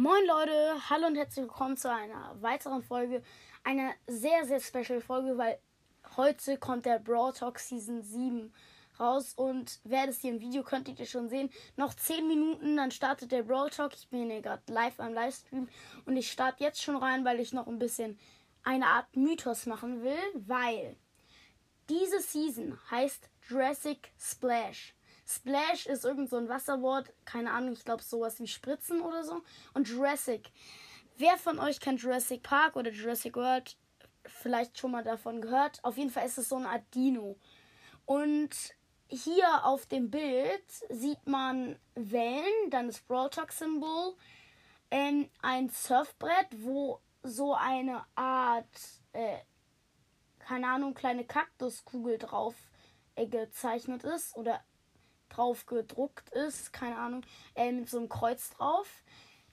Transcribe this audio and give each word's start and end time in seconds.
Moin 0.00 0.24
Leute, 0.28 0.76
hallo 0.90 1.08
und 1.08 1.16
herzlich 1.16 1.42
willkommen 1.42 1.76
zu 1.76 1.90
einer 1.90 2.40
weiteren 2.40 2.84
Folge. 2.84 3.20
Eine 3.64 3.94
sehr, 4.06 4.44
sehr 4.44 4.60
special 4.60 5.00
Folge, 5.00 5.36
weil 5.36 5.58
heute 6.16 6.56
kommt 6.56 6.86
der 6.86 7.00
Brawl 7.00 7.32
Talk 7.32 7.58
Season 7.58 8.00
7 8.00 8.54
raus 9.00 9.34
und 9.34 9.80
wer 9.82 10.06
das 10.06 10.20
hier 10.20 10.30
im 10.30 10.40
Video 10.40 10.62
könntet 10.62 11.00
ihr 11.00 11.06
schon 11.06 11.28
sehen. 11.28 11.50
Noch 11.74 11.94
10 11.94 12.28
Minuten, 12.28 12.76
dann 12.76 12.92
startet 12.92 13.32
der 13.32 13.42
Brawl 13.42 13.70
Talk. 13.70 13.92
Ich 13.94 14.08
bin 14.08 14.30
hier 14.30 14.40
gerade 14.40 14.62
live 14.68 15.00
am 15.00 15.14
Livestream 15.14 15.68
und 16.06 16.16
ich 16.16 16.30
starte 16.30 16.62
jetzt 16.62 16.80
schon 16.80 16.94
rein, 16.94 17.24
weil 17.24 17.40
ich 17.40 17.52
noch 17.52 17.66
ein 17.66 17.80
bisschen 17.80 18.20
eine 18.62 18.86
Art 18.86 19.16
Mythos 19.16 19.66
machen 19.66 20.04
will, 20.04 20.22
weil 20.34 20.96
diese 21.88 22.20
Season 22.20 22.78
heißt 22.88 23.28
Jurassic 23.48 24.12
Splash. 24.16 24.94
Splash 25.28 25.86
ist 25.86 26.06
irgend 26.06 26.30
so 26.30 26.36
ein 26.36 26.48
Wasserwort, 26.48 27.12
keine 27.26 27.50
Ahnung, 27.52 27.74
ich 27.74 27.84
glaube 27.84 28.02
sowas 28.02 28.40
wie 28.40 28.46
Spritzen 28.46 29.02
oder 29.02 29.22
so. 29.24 29.42
Und 29.74 29.86
Jurassic. 29.86 30.50
Wer 31.18 31.36
von 31.36 31.58
euch 31.58 31.80
kennt 31.80 32.00
Jurassic 32.00 32.42
Park 32.42 32.76
oder 32.76 32.90
Jurassic 32.90 33.36
World? 33.36 33.76
Vielleicht 34.24 34.78
schon 34.78 34.92
mal 34.92 35.04
davon 35.04 35.42
gehört. 35.42 35.84
Auf 35.84 35.98
jeden 35.98 36.10
Fall 36.10 36.26
ist 36.26 36.38
es 36.38 36.48
so 36.48 36.56
eine 36.56 36.70
Art 36.70 36.94
Dino. 36.94 37.36
Und 38.06 38.50
hier 39.08 39.64
auf 39.64 39.84
dem 39.86 40.10
Bild 40.10 40.64
sieht 40.88 41.26
man 41.26 41.78
Wellen, 41.94 42.70
dann 42.70 42.86
das 42.86 43.00
Brawl 43.00 43.28
Talk 43.28 43.52
Symbol, 43.52 44.14
ähm, 44.90 45.28
ein 45.42 45.68
Surfbrett, 45.68 46.48
wo 46.52 47.00
so 47.22 47.54
eine 47.54 48.04
Art, 48.14 48.64
äh, 49.12 49.38
keine 50.38 50.68
Ahnung, 50.68 50.94
kleine 50.94 51.24
Kaktuskugel 51.24 52.16
drauf 52.16 52.54
äh, 53.14 53.26
gezeichnet 53.26 54.04
ist 54.04 54.34
oder 54.36 54.62
drauf 55.28 55.66
gedruckt 55.66 56.30
ist, 56.30 56.72
keine 56.72 56.96
Ahnung, 56.96 57.22
äh, 57.54 57.72
mit 57.72 57.88
so 57.88 57.98
einem 57.98 58.08
Kreuz 58.08 58.50
drauf. 58.50 58.88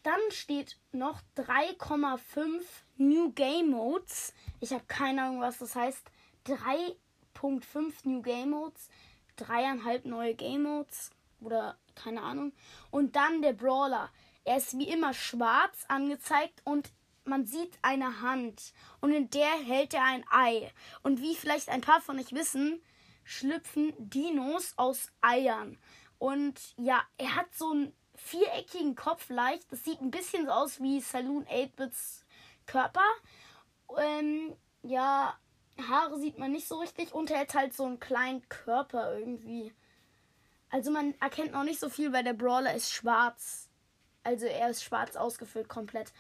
Dann 0.04 0.20
steht 0.30 0.78
noch 0.92 1.22
3,5 1.36 2.62
New 2.98 3.32
Game 3.32 3.72
Modes. 3.72 4.34
Ich 4.60 4.72
habe 4.72 4.84
keine 4.88 5.24
Ahnung, 5.24 5.42
was 5.42 5.58
das 5.58 5.76
heißt. 5.76 6.06
3.5 6.46 7.94
New 8.04 8.22
Game 8.22 8.52
Modes 8.52 8.90
dreieinhalb 9.36 10.06
neue 10.06 10.36
Game 10.36 10.64
Modes 10.64 11.12
oder 11.42 11.78
keine 11.96 12.22
Ahnung. 12.22 12.54
Und 12.92 13.16
dann 13.16 13.42
der 13.42 13.54
Brawler. 13.54 14.10
Er 14.44 14.58
ist 14.58 14.78
wie 14.78 14.90
immer 14.90 15.14
schwarz 15.14 15.86
angezeigt 15.88 16.62
und 16.66 16.92
man 17.24 17.46
sieht 17.46 17.80
eine 17.82 18.22
Hand 18.22 18.74
und 19.02 19.12
in 19.12 19.30
der 19.32 19.52
hält 19.66 19.94
er 19.94 20.04
ein 20.04 20.24
Ei. 20.30 20.72
Und 21.02 21.22
wie 21.22 21.36
vielleicht 21.36 21.70
ein 21.70 21.82
paar 21.82 22.02
von 22.02 22.20
euch 22.20 22.34
wissen, 22.34 22.82
schlüpfen 23.26 23.94
Dinos 23.98 24.74
aus 24.78 25.12
Eiern. 25.20 25.78
Und 26.18 26.60
ja, 26.78 27.04
er 27.18 27.36
hat 27.36 27.54
so 27.54 27.72
einen 27.72 27.94
viereckigen 28.16 28.96
Kopf 28.96 29.30
leicht. 29.30 29.70
Das 29.72 29.84
sieht 29.84 30.00
ein 30.00 30.12
bisschen 30.12 30.46
so 30.46 30.52
aus 30.52 30.82
wie 30.82 31.02
Saloon 31.02 31.46
8-Bits 31.46 32.24
Körper. 32.66 33.04
Ähm, 33.98 34.56
ja, 34.84 35.38
Haare 35.90 36.20
sieht 36.20 36.38
man 36.38 36.52
nicht 36.52 36.68
so 36.68 36.80
richtig 36.80 37.14
und 37.14 37.30
er 37.30 37.42
hat 37.42 37.54
halt 37.54 37.74
so 37.74 37.84
einen 37.86 38.00
kleinen 38.00 38.48
Körper 38.48 39.18
irgendwie. 39.18 39.74
Also 40.70 40.92
man 40.92 41.14
erkennt 41.20 41.52
noch 41.52 41.64
nicht 41.64 41.80
so 41.80 41.90
viel, 41.90 42.14
weil 42.14 42.24
der 42.24 42.34
Brawler 42.34 42.74
ist 42.74 42.92
schwarz. 42.92 43.70
Also 44.24 44.46
er 44.46 44.70
ist 44.70 44.84
schwarz 44.84 45.16
ausgefüllt 45.16 45.68
komplett. 45.68 46.14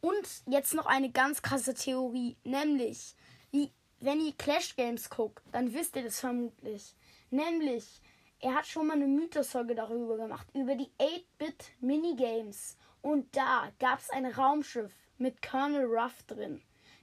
Und 0.00 0.26
jetzt 0.46 0.74
noch 0.74 0.86
eine 0.86 1.10
ganz 1.10 1.42
krasse 1.42 1.74
Theorie, 1.74 2.36
nämlich, 2.44 3.14
wie, 3.50 3.72
wenn 4.02 4.20
ihr 4.20 4.32
Clash 4.32 4.76
Games 4.76 5.08
guckt, 5.08 5.42
dann 5.52 5.72
wisst 5.72 5.96
ihr 5.96 6.02
das 6.02 6.20
vermutlich. 6.20 6.94
Nämlich, 7.30 8.00
er 8.40 8.54
hat 8.54 8.66
schon 8.66 8.88
mal 8.88 8.94
eine 8.94 9.06
Mythos-Folge 9.06 9.74
darüber 9.74 10.16
gemacht, 10.16 10.46
über 10.54 10.74
die 10.74 10.90
8-Bit 10.98 11.72
Minigames. 11.80 12.76
Und 13.00 13.34
da 13.36 13.70
gab 13.78 14.00
es 14.00 14.10
ein 14.10 14.26
Raumschiff 14.26 14.92
mit 15.18 15.40
Colonel 15.40 15.86
Ruff 15.86 16.22
drin, 16.24 16.60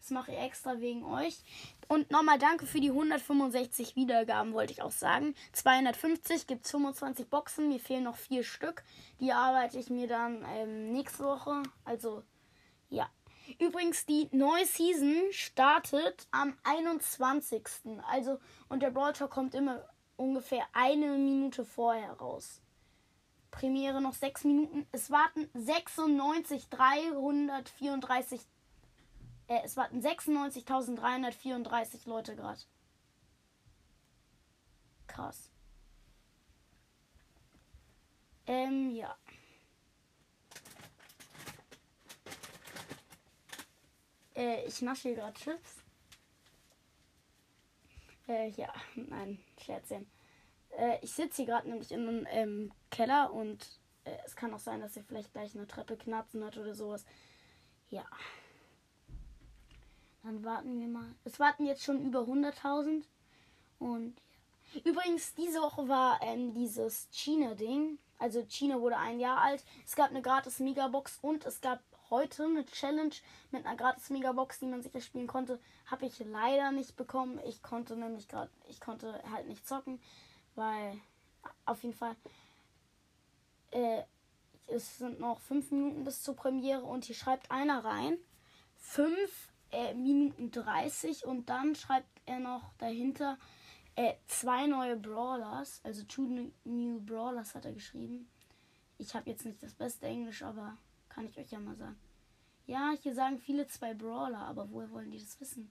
Das 0.00 0.10
mache 0.10 0.32
ich 0.32 0.38
extra 0.38 0.80
wegen 0.80 1.04
euch. 1.04 1.38
Und 1.86 2.10
nochmal 2.10 2.38
danke 2.38 2.66
für 2.66 2.80
die 2.80 2.88
165 2.88 3.96
Wiedergaben, 3.96 4.54
wollte 4.54 4.72
ich 4.72 4.82
auch 4.82 4.90
sagen. 4.90 5.34
250 5.52 6.46
gibt 6.46 6.64
es 6.64 6.70
25 6.70 7.28
Boxen, 7.28 7.68
mir 7.68 7.78
fehlen 7.78 8.04
noch 8.04 8.16
vier 8.16 8.42
Stück. 8.42 8.82
Die 9.20 9.32
arbeite 9.32 9.78
ich 9.78 9.90
mir 9.90 10.08
dann 10.08 10.44
ähm, 10.54 10.92
nächste 10.92 11.24
Woche. 11.24 11.62
Also, 11.84 12.22
ja. 12.88 13.10
Übrigens, 13.58 14.06
die 14.06 14.28
neue 14.32 14.64
Season 14.64 15.16
startet 15.30 16.26
am 16.30 16.56
21. 16.62 17.62
Also, 18.10 18.38
und 18.68 18.82
der 18.82 18.90
Brawl 18.90 19.12
Talk 19.12 19.30
kommt 19.30 19.54
immer 19.54 19.84
ungefähr 20.16 20.64
eine 20.72 21.18
Minute 21.18 21.64
vorher 21.64 22.12
raus. 22.12 22.62
Premiere 23.50 24.00
noch 24.00 24.14
sechs 24.14 24.44
Minuten. 24.44 24.86
Es 24.92 25.10
warten 25.10 25.50
96, 25.54 26.68
334. 26.68 28.40
Äh, 29.50 29.60
es 29.64 29.76
warten 29.76 30.00
96.334 30.00 32.08
Leute 32.08 32.36
gerade. 32.36 32.60
Krass. 35.08 35.50
Ähm, 38.46 38.94
ja. 38.94 39.16
Äh, 44.36 44.64
ich 44.66 44.80
nasche 44.82 45.08
hier 45.08 45.16
gerade 45.16 45.32
Chips. 45.32 45.82
Äh, 48.28 48.50
ja, 48.50 48.72
nein, 48.94 49.40
Scherzchen. 49.60 50.08
Äh, 50.78 50.98
ich 51.02 51.10
sitze 51.10 51.38
hier 51.38 51.46
gerade 51.46 51.68
nämlich 51.68 51.90
in 51.90 52.06
einem 52.06 52.24
ähm, 52.30 52.72
Keller 52.92 53.32
und 53.32 53.80
äh, 54.04 54.16
es 54.24 54.36
kann 54.36 54.54
auch 54.54 54.60
sein, 54.60 54.80
dass 54.80 54.96
ihr 54.96 55.02
vielleicht 55.02 55.32
gleich 55.32 55.56
eine 55.56 55.66
Treppe 55.66 55.96
knarzen 55.96 56.44
hat 56.44 56.56
oder 56.56 56.76
sowas. 56.76 57.04
Ja. 57.88 58.06
Dann 60.22 60.44
warten 60.44 60.78
wir 60.78 60.88
mal. 60.88 61.14
Es 61.24 61.40
warten 61.40 61.64
jetzt 61.66 61.82
schon 61.82 62.04
über 62.04 62.20
100.000. 62.20 63.04
Und 63.78 64.20
ja. 64.74 64.80
Übrigens, 64.84 65.34
diese 65.34 65.60
Woche 65.60 65.88
war 65.88 66.20
ähm, 66.22 66.54
dieses 66.54 67.08
China-Ding. 67.10 67.98
Also 68.18 68.44
China 68.44 68.80
wurde 68.80 68.98
ein 68.98 69.18
Jahr 69.18 69.38
alt. 69.38 69.64
Es 69.86 69.96
gab 69.96 70.10
eine 70.10 70.22
gratis 70.22 70.60
Megabox 70.60 71.18
und 71.22 71.46
es 71.46 71.60
gab 71.60 71.82
heute 72.10 72.44
eine 72.44 72.66
Challenge 72.66 73.14
mit 73.50 73.64
einer 73.64 73.76
gratis 73.76 74.10
Megabox, 74.10 74.58
die 74.58 74.66
man 74.66 74.82
sicher 74.82 75.00
spielen 75.00 75.26
konnte. 75.26 75.58
Habe 75.86 76.06
ich 76.06 76.18
leider 76.18 76.70
nicht 76.70 76.96
bekommen. 76.96 77.40
Ich 77.46 77.62
konnte 77.62 77.96
nämlich 77.96 78.28
gerade, 78.28 78.50
ich 78.68 78.80
konnte 78.80 79.20
halt 79.30 79.48
nicht 79.48 79.66
zocken, 79.66 80.00
weil 80.54 81.00
auf 81.64 81.82
jeden 81.82 81.94
Fall 81.94 82.14
äh, 83.70 84.02
es 84.66 84.98
sind 84.98 85.18
noch 85.18 85.40
fünf 85.40 85.70
Minuten 85.70 86.04
bis 86.04 86.22
zur 86.22 86.36
Premiere 86.36 86.82
und 86.82 87.04
hier 87.04 87.16
schreibt 87.16 87.50
einer 87.50 87.84
rein. 87.84 88.18
Fünf 88.76 89.49
äh, 89.72 89.94
Minuten 89.94 90.50
30 90.50 91.26
und 91.26 91.48
dann 91.48 91.74
schreibt 91.74 92.20
er 92.26 92.40
noch 92.40 92.72
dahinter 92.78 93.38
äh, 93.96 94.14
zwei 94.26 94.66
neue 94.66 94.96
Brawlers, 94.96 95.80
also 95.84 96.04
two 96.04 96.50
new 96.64 97.00
Brawlers 97.00 97.54
hat 97.54 97.64
er 97.64 97.72
geschrieben. 97.72 98.30
Ich 98.98 99.14
habe 99.14 99.30
jetzt 99.30 99.44
nicht 99.44 99.62
das 99.62 99.74
beste 99.74 100.06
Englisch, 100.06 100.42
aber 100.42 100.76
kann 101.08 101.26
ich 101.26 101.38
euch 101.38 101.50
ja 101.50 101.58
mal 101.58 101.76
sagen. 101.76 101.98
Ja, 102.66 102.92
hier 103.00 103.14
sagen 103.14 103.38
viele 103.38 103.66
zwei 103.66 103.94
Brawler, 103.94 104.38
aber 104.38 104.70
woher 104.70 104.90
wollen 104.90 105.10
die 105.10 105.18
das 105.18 105.40
wissen? 105.40 105.70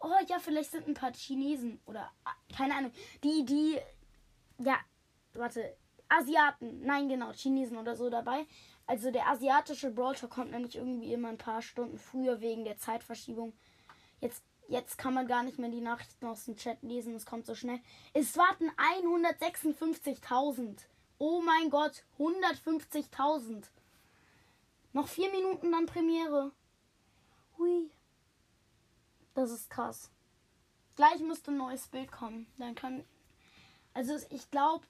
Oh 0.00 0.10
ja, 0.26 0.40
vielleicht 0.40 0.72
sind 0.72 0.88
ein 0.88 0.94
paar 0.94 1.12
Chinesen 1.12 1.80
oder 1.86 2.10
ah, 2.24 2.34
keine 2.56 2.74
Ahnung. 2.74 2.92
Die, 3.22 3.44
die, 3.44 3.78
ja, 4.58 4.76
warte, 5.34 5.76
Asiaten, 6.08 6.80
nein 6.84 7.08
genau, 7.08 7.32
Chinesen 7.32 7.76
oder 7.76 7.94
so 7.94 8.10
dabei. 8.10 8.46
Also 8.92 9.10
der 9.10 9.26
asiatische 9.26 9.90
Brawl 9.90 10.14
Talk 10.14 10.32
kommt 10.32 10.50
nämlich 10.50 10.76
irgendwie 10.76 11.14
immer 11.14 11.30
ein 11.30 11.38
paar 11.38 11.62
Stunden 11.62 11.96
früher 11.96 12.42
wegen 12.42 12.66
der 12.66 12.76
Zeitverschiebung. 12.76 13.54
Jetzt, 14.20 14.42
jetzt 14.68 14.98
kann 14.98 15.14
man 15.14 15.26
gar 15.26 15.42
nicht 15.42 15.58
mehr 15.58 15.70
die 15.70 15.80
Nachrichten 15.80 16.26
aus 16.26 16.44
dem 16.44 16.56
Chat 16.56 16.82
lesen, 16.82 17.14
es 17.14 17.24
kommt 17.24 17.46
so 17.46 17.54
schnell. 17.54 17.80
Es 18.12 18.36
warten 18.36 18.70
156.000. 19.00 20.76
Oh 21.16 21.40
mein 21.40 21.70
Gott, 21.70 22.04
150.000. 22.18 23.64
Noch 24.92 25.08
vier 25.08 25.30
Minuten 25.30 25.72
dann 25.72 25.86
Premiere. 25.86 26.52
Hui. 27.56 27.90
Das 29.32 29.50
ist 29.50 29.70
krass. 29.70 30.10
Gleich 30.96 31.20
müsste 31.20 31.50
ein 31.50 31.56
neues 31.56 31.86
Bild 31.88 32.12
kommen. 32.12 32.46
Dann 32.58 32.74
kann. 32.74 33.06
Also 33.94 34.18
ich 34.28 34.50
glaube, 34.50 34.84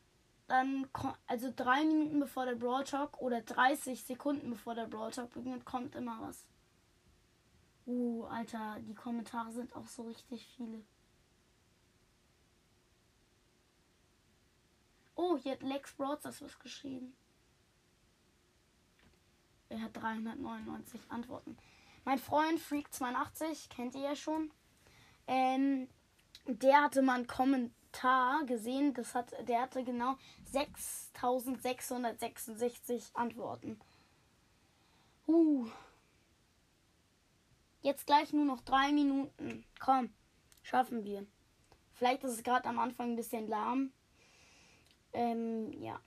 dann, 0.53 0.87
also 1.27 1.51
drei 1.57 1.83
Minuten 1.83 2.21
bevor 2.21 2.45
der 2.45 2.57
Brawl 2.57 2.85
Talk 2.85 3.19
oder 3.23 3.41
30 3.41 4.05
Sekunden 4.05 4.51
bevor 4.51 4.75
der 4.75 4.87
Brawl 4.87 5.11
Talk 5.11 5.33
beginnt, 5.33 5.65
kommt 5.65 5.95
immer 5.95 6.21
was. 6.21 6.47
Uh, 7.87 8.25
Alter, 8.25 8.77
die 8.81 8.95
Kommentare 8.95 9.51
sind 9.51 9.75
auch 9.75 9.87
so 9.87 10.03
richtig 10.03 10.47
viele. 10.55 10.85
Oh, 15.15 15.39
hier 15.39 15.53
hat 15.53 15.63
Lex 15.63 15.95
Broadstars 15.95 16.43
was 16.43 16.59
geschrieben. 16.59 17.15
Er 19.71 19.81
hat 19.81 19.97
399 19.97 21.01
Antworten. 21.09 21.57
Mein 22.05 22.19
Freund 22.19 22.61
Freak82, 22.61 23.71
kennt 23.71 23.95
ihr 23.95 24.03
ja 24.03 24.17
schon. 24.17 24.51
Ähm, 25.27 25.89
der 26.47 26.83
hatte 26.83 27.01
mal 27.01 27.15
einen 27.15 27.27
Kommentar 27.27 27.82
Kommentar 27.93 28.45
gesehen, 28.47 28.95
das 28.95 29.15
hat, 29.15 29.33
der 29.47 29.61
hatte 29.63 29.85
genau 29.85 30.17
6666 30.45 33.11
Antworten. 33.15 33.79
Uh. 35.27 35.67
Jetzt 37.83 38.07
gleich 38.07 38.33
nur 38.33 38.47
noch 38.47 38.63
drei 38.63 38.93
Minuten. 38.93 39.67
Komm, 39.79 40.15
schaffen 40.63 41.05
wir. 41.05 41.27
Vielleicht 41.93 42.25
ist 42.25 42.33
es 42.33 42.43
gerade 42.43 42.67
am 42.69 42.79
Anfang 42.79 43.13
ein 43.13 43.17
bisschen 43.17 43.47
lahm. 43.49 43.93
Ähm, 45.13 45.73
ja. 45.83 46.01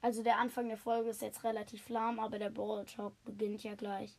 Also 0.00 0.22
der 0.22 0.38
Anfang 0.38 0.68
der 0.68 0.78
Folge 0.78 1.10
ist 1.10 1.22
jetzt 1.22 1.44
relativ 1.44 1.88
lahm, 1.88 2.18
aber 2.18 2.38
der 2.38 2.50
Ball 2.50 2.84
Talk 2.86 3.14
beginnt 3.24 3.62
ja 3.62 3.76
gleich. 3.76 4.18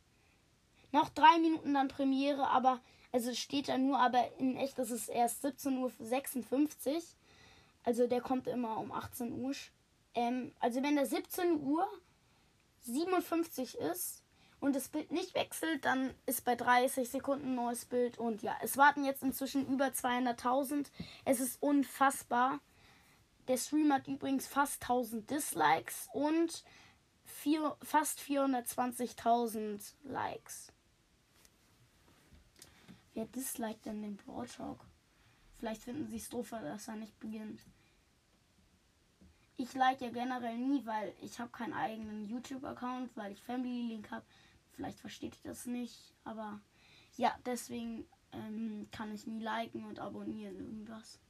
Noch 0.92 1.10
drei 1.10 1.38
Minuten 1.40 1.74
dann 1.74 1.88
Premiere, 1.88 2.48
aber 2.48 2.80
also 3.14 3.32
steht 3.32 3.68
da 3.68 3.78
nur, 3.78 4.00
aber 4.00 4.28
in 4.38 4.56
echt 4.56 4.76
ist 4.80 4.90
es 4.90 5.08
erst 5.08 5.44
17.56 5.44 6.94
Uhr. 6.96 7.02
Also 7.84 8.08
der 8.08 8.20
kommt 8.20 8.48
immer 8.48 8.76
um 8.78 8.90
18 8.90 9.40
Uhr. 9.40 9.52
Ähm, 10.16 10.52
also 10.58 10.82
wenn 10.82 10.96
der 10.96 11.06
17 11.06 11.62
Uhr 11.62 11.86
57 12.80 13.78
ist 13.78 14.24
und 14.58 14.74
das 14.74 14.88
Bild 14.88 15.12
nicht 15.12 15.36
wechselt, 15.36 15.84
dann 15.84 16.12
ist 16.26 16.44
bei 16.44 16.56
30 16.56 17.08
Sekunden 17.08 17.54
neues 17.54 17.84
Bild. 17.84 18.18
Und 18.18 18.42
ja, 18.42 18.56
es 18.62 18.76
warten 18.76 19.04
jetzt 19.04 19.22
inzwischen 19.22 19.64
über 19.68 19.86
200.000. 19.86 20.86
Es 21.24 21.38
ist 21.38 21.62
unfassbar. 21.62 22.58
Der 23.46 23.58
Stream 23.58 23.92
hat 23.92 24.08
übrigens 24.08 24.48
fast 24.48 24.82
1000 24.82 25.30
Dislikes 25.30 26.08
und 26.12 26.64
vier, 27.24 27.76
fast 27.80 28.18
420.000 28.18 29.92
Likes. 30.02 30.73
Wer 33.14 33.26
disliked 33.26 33.86
denn 33.86 34.02
den 34.02 34.16
Brawl 34.16 34.48
Talk? 34.48 34.84
Vielleicht 35.58 35.82
finden 35.82 36.08
sie 36.08 36.16
es 36.16 36.28
doof, 36.28 36.50
dass 36.50 36.88
er 36.88 36.96
nicht 36.96 37.18
beginnt. 37.20 37.60
Ich 39.56 39.72
like 39.72 40.00
ja 40.00 40.10
generell 40.10 40.58
nie, 40.58 40.84
weil 40.84 41.14
ich 41.22 41.38
habe 41.38 41.50
keinen 41.50 41.74
eigenen 41.74 42.28
YouTube-Account, 42.28 43.16
weil 43.16 43.32
ich 43.32 43.40
Family 43.40 43.82
Link 43.82 44.10
habe. 44.10 44.26
Vielleicht 44.72 44.98
versteht 44.98 45.36
ihr 45.44 45.50
das 45.50 45.66
nicht, 45.66 46.12
aber 46.24 46.60
ja, 47.16 47.32
deswegen 47.46 48.04
ähm, 48.32 48.88
kann 48.90 49.14
ich 49.14 49.28
nie 49.28 49.38
liken 49.38 49.84
und 49.84 50.00
abonnieren 50.00 50.56
irgendwas. 50.56 51.20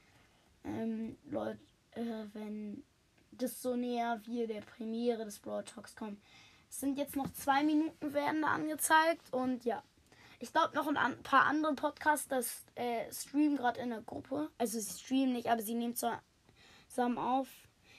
ähm, 0.64 1.18
Leute, 1.26 1.60
äh, 1.92 2.24
wenn 2.32 2.82
das 3.42 3.60
so 3.62 3.76
näher 3.76 4.20
wie 4.24 4.46
der 4.46 4.60
Premiere 4.60 5.24
des 5.24 5.38
Broad 5.38 5.66
Talks 5.66 5.96
kommt. 5.96 6.20
Es 6.68 6.80
sind 6.80 6.98
jetzt 6.98 7.16
noch 7.16 7.32
zwei 7.32 7.62
Minuten 7.64 8.14
werden 8.14 8.42
da 8.42 8.48
angezeigt 8.48 9.32
und 9.32 9.64
ja. 9.64 9.82
Ich 10.38 10.52
glaube 10.52 10.74
noch 10.74 10.86
ein 10.86 11.22
paar 11.22 11.44
andere 11.44 11.74
Podcasts, 11.74 12.26
das 12.28 12.64
äh, 12.74 13.12
streamen 13.12 13.58
gerade 13.58 13.80
in 13.80 13.90
der 13.90 14.00
Gruppe. 14.00 14.50
Also 14.56 14.80
sie 14.80 14.98
streamen 14.98 15.34
nicht, 15.34 15.48
aber 15.48 15.60
sie 15.60 15.74
nehmen 15.74 15.94
zusammen 15.94 17.18
auf. 17.18 17.48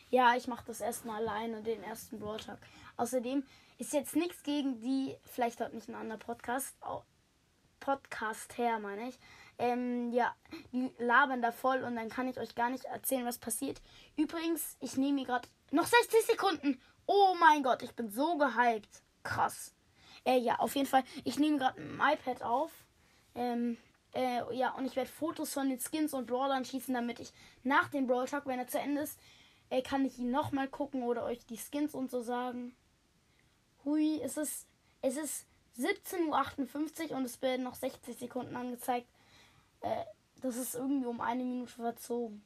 Ja, 0.10 0.36
ich 0.36 0.48
mache 0.48 0.66
das 0.66 0.82
erstmal 0.82 1.22
alleine, 1.22 1.62
den 1.62 1.84
ersten 1.84 2.20
Broad 2.20 2.46
Talk. 2.46 2.60
Außerdem 2.98 3.44
ist 3.78 3.94
jetzt 3.94 4.16
nichts 4.16 4.42
gegen 4.44 4.80
die, 4.80 5.16
vielleicht 5.26 5.60
hat 5.60 5.74
nicht 5.74 5.88
ein 5.88 5.96
anderer 5.96 6.18
Podcast, 6.18 6.76
Podcast 7.80 8.58
her, 8.58 8.80
meine 8.80 9.10
ich. 9.10 9.20
Ähm, 9.62 10.12
ja, 10.12 10.36
die 10.72 10.92
labern 10.98 11.44
da 11.44 11.52
voll 11.52 11.84
und 11.84 11.96
dann 11.96 12.10
kann 12.10 12.28
ich 12.28 12.40
euch 12.40 12.56
gar 12.56 12.72
nicht 12.72 12.86
erzählen, 12.86 13.28
was 13.28 13.38
passiert. 13.38 13.80
Übrigens, 14.18 14.76
ich 14.80 14.98
nehme 14.98 15.20
mir 15.20 15.26
gerade 15.26 15.48
noch 15.70 15.86
60 15.86 16.26
Sekunden. 16.26 16.82
Oh 17.06 17.36
mein 17.40 17.62
Gott, 17.62 17.84
ich 17.84 17.94
bin 17.94 18.10
so 18.10 18.40
gehypt. 18.40 19.04
Krass. 19.22 19.76
Äh, 20.26 20.40
ja, 20.40 20.56
auf 20.56 20.76
jeden 20.76 20.88
Fall. 20.88 21.04
Ich 21.26 21.38
nehme 21.38 21.60
gerade 21.60 21.80
ein 21.80 22.02
iPad 22.02 22.42
auf. 22.42 22.72
Ähm, 23.36 23.78
äh, 24.16 24.42
ja, 24.56 24.72
und 24.72 24.88
ich 24.88 24.96
werde 24.96 25.12
Fotos 25.12 25.54
von 25.54 25.70
den 25.70 25.80
Skins 25.80 26.16
und 26.16 26.26
Brawlern 26.26 26.66
schießen, 26.66 26.96
damit 26.96 27.20
ich 27.20 27.32
nach 27.62 27.88
dem 27.90 28.08
Brawl 28.08 28.28
Talk, 28.28 28.48
wenn 28.48 28.58
er 28.58 28.68
zu 28.68 28.80
Ende 28.80 29.02
ist, 29.02 29.20
äh, 29.70 29.84
kann 29.84 30.06
ich 30.06 30.18
ihn 30.18 30.32
nochmal 30.32 30.70
gucken 30.70 31.04
oder 31.04 31.24
euch 31.24 31.46
die 31.46 31.58
Skins 31.58 31.94
und 31.94 32.10
so 32.10 32.22
sagen. 32.22 32.76
Hui, 33.86 34.20
es 34.24 34.38
ist, 34.38 34.66
es 35.04 35.18
ist 35.18 35.46
17.58 35.78 37.12
Uhr 37.12 37.18
und 37.18 37.26
es 37.26 37.40
werden 37.44 37.64
noch 37.64 37.76
60 37.76 38.18
Sekunden 38.18 38.56
angezeigt. 38.56 39.08
Äh, 39.82 40.06
das 40.42 40.56
ist 40.58 40.76
irgendwie 40.76 41.06
um 41.06 41.22
eine 41.22 41.44
Minute 41.44 41.74
verzogen. 41.74 42.44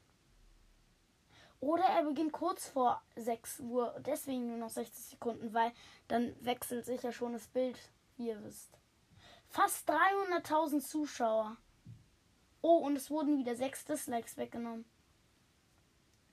Oder 1.59 1.83
er 1.83 2.03
beginnt 2.03 2.33
kurz 2.33 2.67
vor 2.67 3.01
6 3.15 3.61
Uhr, 3.61 3.95
deswegen 4.05 4.47
nur 4.47 4.57
noch 4.57 4.69
60 4.69 5.05
Sekunden, 5.05 5.53
weil 5.53 5.71
dann 6.07 6.35
wechselt 6.43 6.85
sich 6.85 7.01
ja 7.01 7.11
schon 7.11 7.33
das 7.33 7.47
Bild, 7.47 7.79
wie 8.17 8.27
ihr 8.27 8.43
wisst. 8.43 8.77
Fast 9.47 9.89
300.000 9.89 10.81
Zuschauer. 10.81 11.57
Oh, 12.61 12.77
und 12.77 12.95
es 12.95 13.09
wurden 13.09 13.37
wieder 13.37 13.55
6 13.55 13.85
Dislikes 13.85 14.37
weggenommen. 14.37 14.85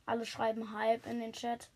Alle 0.05 0.27
schreiben 0.27 0.73
Hype 0.73 1.07
in 1.07 1.21
den 1.21 1.33
Chat. 1.33 1.71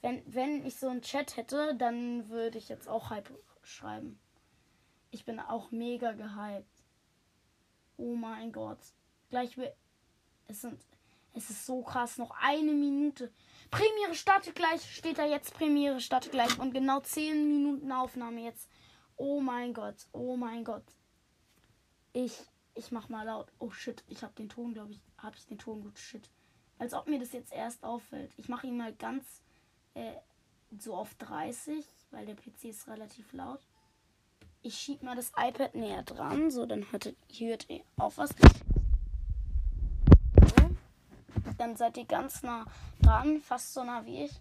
Wenn, 0.00 0.22
wenn 0.26 0.64
ich 0.64 0.76
so 0.76 0.88
einen 0.88 1.02
Chat 1.02 1.36
hätte, 1.36 1.74
dann 1.74 2.28
würde 2.30 2.58
ich 2.58 2.68
jetzt 2.68 2.88
auch 2.88 3.10
Hype 3.10 3.30
schreiben. 3.62 4.18
Ich 5.10 5.24
bin 5.24 5.40
auch 5.40 5.70
mega 5.70 6.12
gehypt. 6.12 6.77
Oh 7.98 8.14
mein 8.14 8.52
Gott. 8.52 8.78
Gleich 9.28 9.58
will. 9.58 9.72
Es 10.46 10.62
sind. 10.62 10.80
Es 11.34 11.50
ist 11.50 11.66
so 11.66 11.82
krass. 11.82 12.16
Noch 12.16 12.30
eine 12.40 12.72
Minute. 12.72 13.30
Premiere 13.70 14.14
startet 14.14 14.54
gleich. 14.54 14.82
Steht 14.96 15.18
da 15.18 15.26
jetzt 15.26 15.52
Premiere 15.52 16.00
startet 16.00 16.32
gleich. 16.32 16.58
Und 16.58 16.72
genau 16.72 17.00
10 17.00 17.46
Minuten 17.46 17.92
Aufnahme 17.92 18.40
jetzt. 18.42 18.70
Oh 19.16 19.40
mein 19.40 19.74
Gott. 19.74 20.06
Oh 20.12 20.36
mein 20.36 20.64
Gott. 20.64 20.84
Ich, 22.12 22.40
ich 22.74 22.90
mach 22.92 23.08
mal 23.08 23.26
laut. 23.26 23.52
Oh 23.58 23.70
shit. 23.70 24.02
Ich 24.08 24.22
hab 24.22 24.34
den 24.36 24.48
Ton, 24.48 24.72
glaube 24.72 24.92
ich. 24.92 25.02
Hab 25.18 25.34
ich 25.36 25.46
den 25.46 25.58
Ton 25.58 25.82
gut. 25.82 25.98
Shit. 25.98 26.30
Als 26.78 26.94
ob 26.94 27.08
mir 27.08 27.18
das 27.18 27.32
jetzt 27.32 27.52
erst 27.52 27.84
auffällt. 27.84 28.32
Ich 28.36 28.48
mache 28.48 28.68
ihn 28.68 28.76
mal 28.76 28.94
ganz 28.94 29.42
äh, 29.94 30.14
so 30.78 30.94
auf 30.94 31.14
30, 31.14 31.84
weil 32.12 32.26
der 32.26 32.36
PC 32.36 32.64
ist 32.66 32.86
relativ 32.86 33.32
laut. 33.32 33.60
Ich 34.62 34.74
schieb 34.74 35.02
mal 35.02 35.16
das 35.16 35.32
iPad 35.36 35.74
näher 35.74 36.02
dran, 36.02 36.50
so 36.50 36.66
dann 36.66 36.90
hört 36.90 37.06
ihr, 37.06 37.14
hört 37.38 37.70
ihr 37.70 37.82
auf 37.96 38.18
was 38.18 38.34
dann 41.58 41.76
seid 41.76 41.96
ihr 41.96 42.04
ganz 42.04 42.42
nah 42.42 42.66
dran, 43.02 43.40
fast 43.40 43.74
so 43.74 43.84
nah 43.84 44.04
wie 44.06 44.24
ich. 44.24 44.32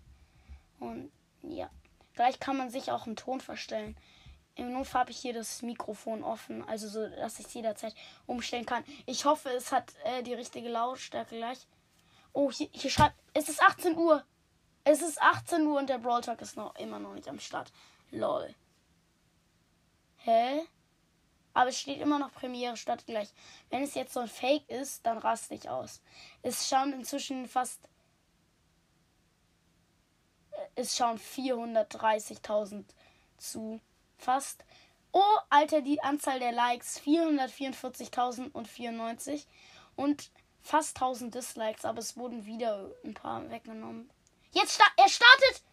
Und 0.79 1.11
ja, 1.41 1.69
gleich 2.13 2.39
kann 2.39 2.57
man 2.57 2.69
sich 2.69 2.91
auch 2.91 3.05
einen 3.05 3.15
Ton 3.15 3.41
verstellen. 3.41 3.97
Im 4.55 4.71
Notfall 4.71 5.01
habe 5.01 5.11
ich 5.11 5.17
hier 5.17 5.33
das 5.33 5.61
Mikrofon 5.61 6.23
offen, 6.23 6.67
also 6.67 6.87
so, 6.87 7.07
dass 7.07 7.39
ich 7.39 7.47
es 7.47 7.53
jederzeit 7.53 7.93
umstellen 8.25 8.65
kann. 8.65 8.83
Ich 9.05 9.25
hoffe, 9.25 9.49
es 9.49 9.71
hat 9.71 9.93
äh, 10.03 10.23
die 10.23 10.33
richtige 10.33 10.69
Lautstärke 10.69 11.35
gleich. 11.35 11.67
Oh, 12.33 12.51
hier, 12.51 12.69
hier 12.71 12.89
schreibt, 12.89 13.15
es 13.33 13.49
ist 13.49 13.61
18 13.61 13.95
Uhr. 13.95 14.23
Es 14.83 15.01
ist 15.01 15.21
18 15.21 15.65
Uhr 15.67 15.77
und 15.77 15.89
der 15.89 15.99
Brawl 15.99 16.21
Talk 16.21 16.41
ist 16.41 16.55
noch 16.55 16.75
immer 16.75 16.97
noch 16.97 17.13
nicht 17.13 17.27
am 17.27 17.39
Start. 17.39 17.71
Lol. 18.09 18.55
Hä? 20.17 20.61
Aber 21.53 21.69
es 21.69 21.79
steht 21.79 22.01
immer 22.01 22.19
noch 22.19 22.33
Premiere 22.33 22.77
statt 22.77 23.07
gleich. 23.07 23.33
Wenn 23.69 23.81
es 23.81 23.95
jetzt 23.95 24.13
so 24.13 24.19
ein 24.19 24.27
Fake 24.27 24.69
ist, 24.69 25.03
dann 25.05 25.17
raste 25.17 25.55
ich 25.55 25.69
aus. 25.69 26.01
Es 26.43 26.69
schauen 26.69 26.93
inzwischen 26.93 27.47
fast. 27.47 27.89
Es 30.75 30.95
schauen 30.95 31.17
430.000 31.17 32.85
zu. 33.37 33.81
Fast. 34.17 34.63
Oh, 35.11 35.37
Alter, 35.49 35.81
die 35.81 36.01
Anzahl 36.01 36.39
der 36.39 36.51
Likes 36.51 36.99
444.094 37.01 39.45
und 39.95 40.31
fast 40.61 40.97
1000 40.97 41.33
Dislikes, 41.33 41.85
aber 41.85 41.99
es 41.99 42.17
wurden 42.17 42.45
wieder 42.45 42.91
ein 43.03 43.13
paar 43.13 43.49
weggenommen. 43.49 44.11
Jetzt 44.51 44.75
sta 44.75 44.83
er 44.95 45.09
startet! 45.09 45.63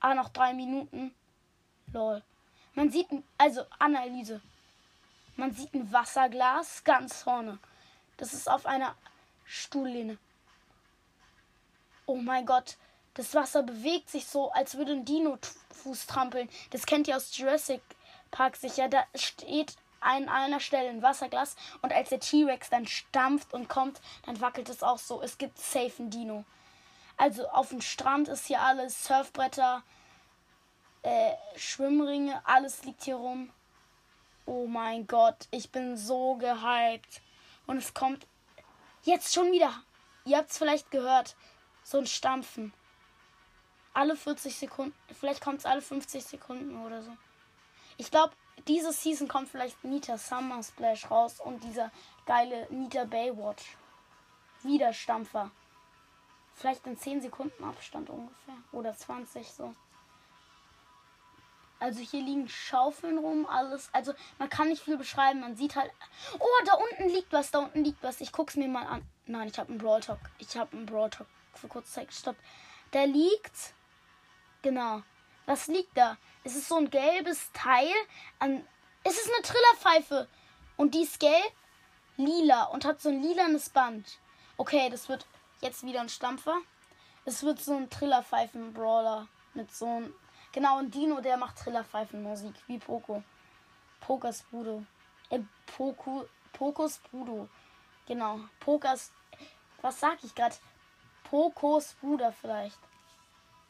Ah, 0.00 0.14
noch 0.14 0.28
drei 0.28 0.52
Minuten. 0.52 1.14
Lol. 1.92 2.22
Man 2.74 2.90
sieht, 2.90 3.08
also 3.38 3.64
Analyse. 3.78 4.40
Man 5.36 5.52
sieht 5.52 5.74
ein 5.74 5.92
Wasserglas 5.92 6.84
ganz 6.84 7.22
vorne. 7.22 7.58
Das 8.16 8.32
ist 8.32 8.48
auf 8.48 8.66
einer 8.66 8.94
Stuhllehne. 9.44 10.18
Oh 12.06 12.16
mein 12.16 12.46
Gott, 12.46 12.76
das 13.14 13.34
Wasser 13.34 13.62
bewegt 13.62 14.10
sich 14.10 14.26
so, 14.26 14.50
als 14.52 14.76
würde 14.76 14.92
ein 14.92 15.04
Dino-Fuß 15.04 16.06
trampeln. 16.06 16.48
Das 16.70 16.86
kennt 16.86 17.08
ihr 17.08 17.16
aus 17.16 17.36
Jurassic 17.36 17.80
Park 18.30 18.56
sicher. 18.56 18.88
Da 18.88 19.04
steht 19.14 19.76
an 20.00 20.28
einer 20.28 20.60
Stelle 20.60 20.90
ein 20.90 21.02
Wasserglas 21.02 21.56
und 21.80 21.92
als 21.92 22.10
der 22.10 22.20
T-Rex 22.20 22.70
dann 22.70 22.86
stampft 22.86 23.54
und 23.54 23.68
kommt, 23.68 24.00
dann 24.26 24.40
wackelt 24.40 24.68
es 24.68 24.82
auch 24.82 24.98
so. 24.98 25.22
Es 25.22 25.38
gibt 25.38 25.58
safe 25.58 26.02
ein 26.02 26.10
Dino. 26.10 26.44
Also 27.16 27.48
auf 27.48 27.70
dem 27.70 27.80
Strand 27.80 28.28
ist 28.28 28.46
hier 28.46 28.60
alles 28.60 29.04
Surfbretter, 29.04 29.82
äh, 31.04 31.36
Schwimmringe, 31.56 32.40
alles 32.46 32.82
liegt 32.84 33.04
hier 33.04 33.16
rum. 33.16 33.50
Oh 34.46 34.66
mein 34.66 35.06
Gott, 35.06 35.46
ich 35.50 35.70
bin 35.70 35.96
so 35.96 36.34
gehypt. 36.36 37.20
Und 37.66 37.78
es 37.78 37.94
kommt 37.94 38.26
jetzt 39.02 39.32
schon 39.32 39.52
wieder. 39.52 39.72
Ihr 40.24 40.38
habt 40.38 40.50
es 40.50 40.58
vielleicht 40.58 40.90
gehört. 40.90 41.36
So 41.82 41.98
ein 41.98 42.06
Stampfen. 42.06 42.72
Alle 43.92 44.16
40 44.16 44.56
Sekunden. 44.56 44.94
Vielleicht 45.18 45.42
kommt 45.42 45.60
es 45.60 45.66
alle 45.66 45.82
50 45.82 46.24
Sekunden 46.24 46.84
oder 46.84 47.02
so. 47.02 47.12
Ich 47.98 48.10
glaube, 48.10 48.32
diese 48.66 48.92
Season 48.92 49.28
kommt 49.28 49.50
vielleicht 49.50 49.84
Nita 49.84 50.16
Summer 50.16 50.62
Splash 50.62 51.10
raus 51.10 51.38
und 51.40 51.62
dieser 51.64 51.90
geile 52.24 52.66
Nita 52.70 53.04
Baywatch. 53.04 53.76
Wieder 54.62 54.92
Stampfer. 54.94 55.50
Vielleicht 56.54 56.86
in 56.86 56.96
10 56.96 57.20
Sekunden 57.20 57.62
Abstand 57.62 58.08
ungefähr. 58.08 58.56
Oder 58.72 58.96
20 58.96 59.50
so. 59.50 59.74
Also 61.80 62.00
hier 62.00 62.22
liegen 62.22 62.48
Schaufeln 62.48 63.18
rum, 63.18 63.46
alles. 63.46 63.90
Also 63.92 64.14
man 64.38 64.48
kann 64.48 64.68
nicht 64.68 64.82
viel 64.82 64.96
beschreiben. 64.96 65.40
Man 65.40 65.56
sieht 65.56 65.76
halt. 65.76 65.90
Oh, 66.38 66.64
da 66.64 66.74
unten 66.74 67.14
liegt 67.14 67.32
was, 67.32 67.50
da 67.50 67.60
unten 67.60 67.84
liegt 67.84 68.02
was. 68.02 68.20
Ich 68.20 68.32
guck's 68.32 68.56
mir 68.56 68.68
mal 68.68 68.86
an. 68.86 69.02
Nein, 69.26 69.48
ich 69.48 69.58
habe 69.58 69.70
einen 69.70 69.78
Brawl 69.78 70.00
Talk. 70.00 70.20
Ich 70.38 70.56
habe 70.56 70.76
einen 70.76 70.86
Brawl 70.86 71.10
Talk 71.10 71.26
für 71.54 71.68
kurze 71.68 71.92
Zeit 71.92 72.08
gestoppt. 72.08 72.40
Da 72.90 73.04
liegt. 73.04 73.74
Genau. 74.62 75.02
Was 75.46 75.66
liegt 75.66 75.96
da? 75.96 76.16
Es 76.42 76.56
ist 76.56 76.68
so 76.68 76.76
ein 76.76 76.90
gelbes 76.90 77.50
Teil. 77.52 77.92
An, 78.38 78.66
es 79.02 79.18
ist 79.18 79.30
eine 79.32 79.42
Trillerpfeife. 79.42 80.28
Und 80.76 80.94
die 80.94 81.02
ist 81.02 81.20
gelb, 81.20 81.52
lila 82.16 82.64
und 82.64 82.84
hat 82.84 83.00
so 83.00 83.10
ein 83.10 83.22
lilanes 83.22 83.70
Band. 83.70 84.18
Okay, 84.56 84.88
das 84.90 85.08
wird 85.08 85.26
jetzt 85.60 85.84
wieder 85.84 86.00
ein 86.00 86.08
Stampfer. 86.08 86.56
Es 87.24 87.42
wird 87.42 87.60
so 87.60 87.76
ein 87.76 87.90
Trillerpfeifen-Brawler 87.90 89.28
mit 89.54 89.72
so 89.74 89.86
einem 89.86 90.14
Genau, 90.54 90.78
ein 90.78 90.88
Dino, 90.88 91.20
der 91.20 91.36
macht 91.36 91.58
Trillerpfeifenmusik, 91.58 92.54
wie 92.68 92.78
Poco. 92.78 93.24
Pokers 93.98 94.44
Bruder. 94.44 94.84
Äh, 95.28 95.40
Poco, 95.66 96.28
Pokos 96.52 96.98
Bruder. 97.10 97.48
Genau, 98.06 98.38
Pokers. 98.60 99.10
Was 99.82 99.98
sag 99.98 100.22
ich 100.22 100.32
gerade? 100.32 100.54
Pokos 101.24 101.94
Bruder 101.94 102.30
vielleicht. 102.30 102.78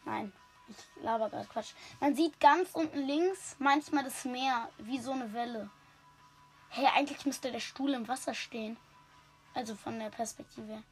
Nein, 0.05 0.31
ich 0.69 0.77
laber 1.03 1.31
gerade 1.31 1.47
Quatsch. 1.47 1.73
Man 2.01 2.15
sieht 2.15 2.39
ganz 2.39 2.69
unten 2.75 2.99
links 2.99 3.57
manchmal 3.59 4.05
das 4.05 4.27
Meer, 4.27 4.69
wie 4.77 5.01
so 5.01 5.13
eine 5.13 5.33
Welle. 5.33 5.71
Hey, 6.69 6.87
eigentlich 6.95 7.25
müsste 7.25 7.51
der 7.51 7.61
Stuhl 7.61 7.95
im 7.95 8.07
Wasser 8.09 8.35
stehen. 8.35 8.77
Also 9.55 9.75
von 9.75 9.99
der 9.99 10.11
Perspektive. 10.11 10.83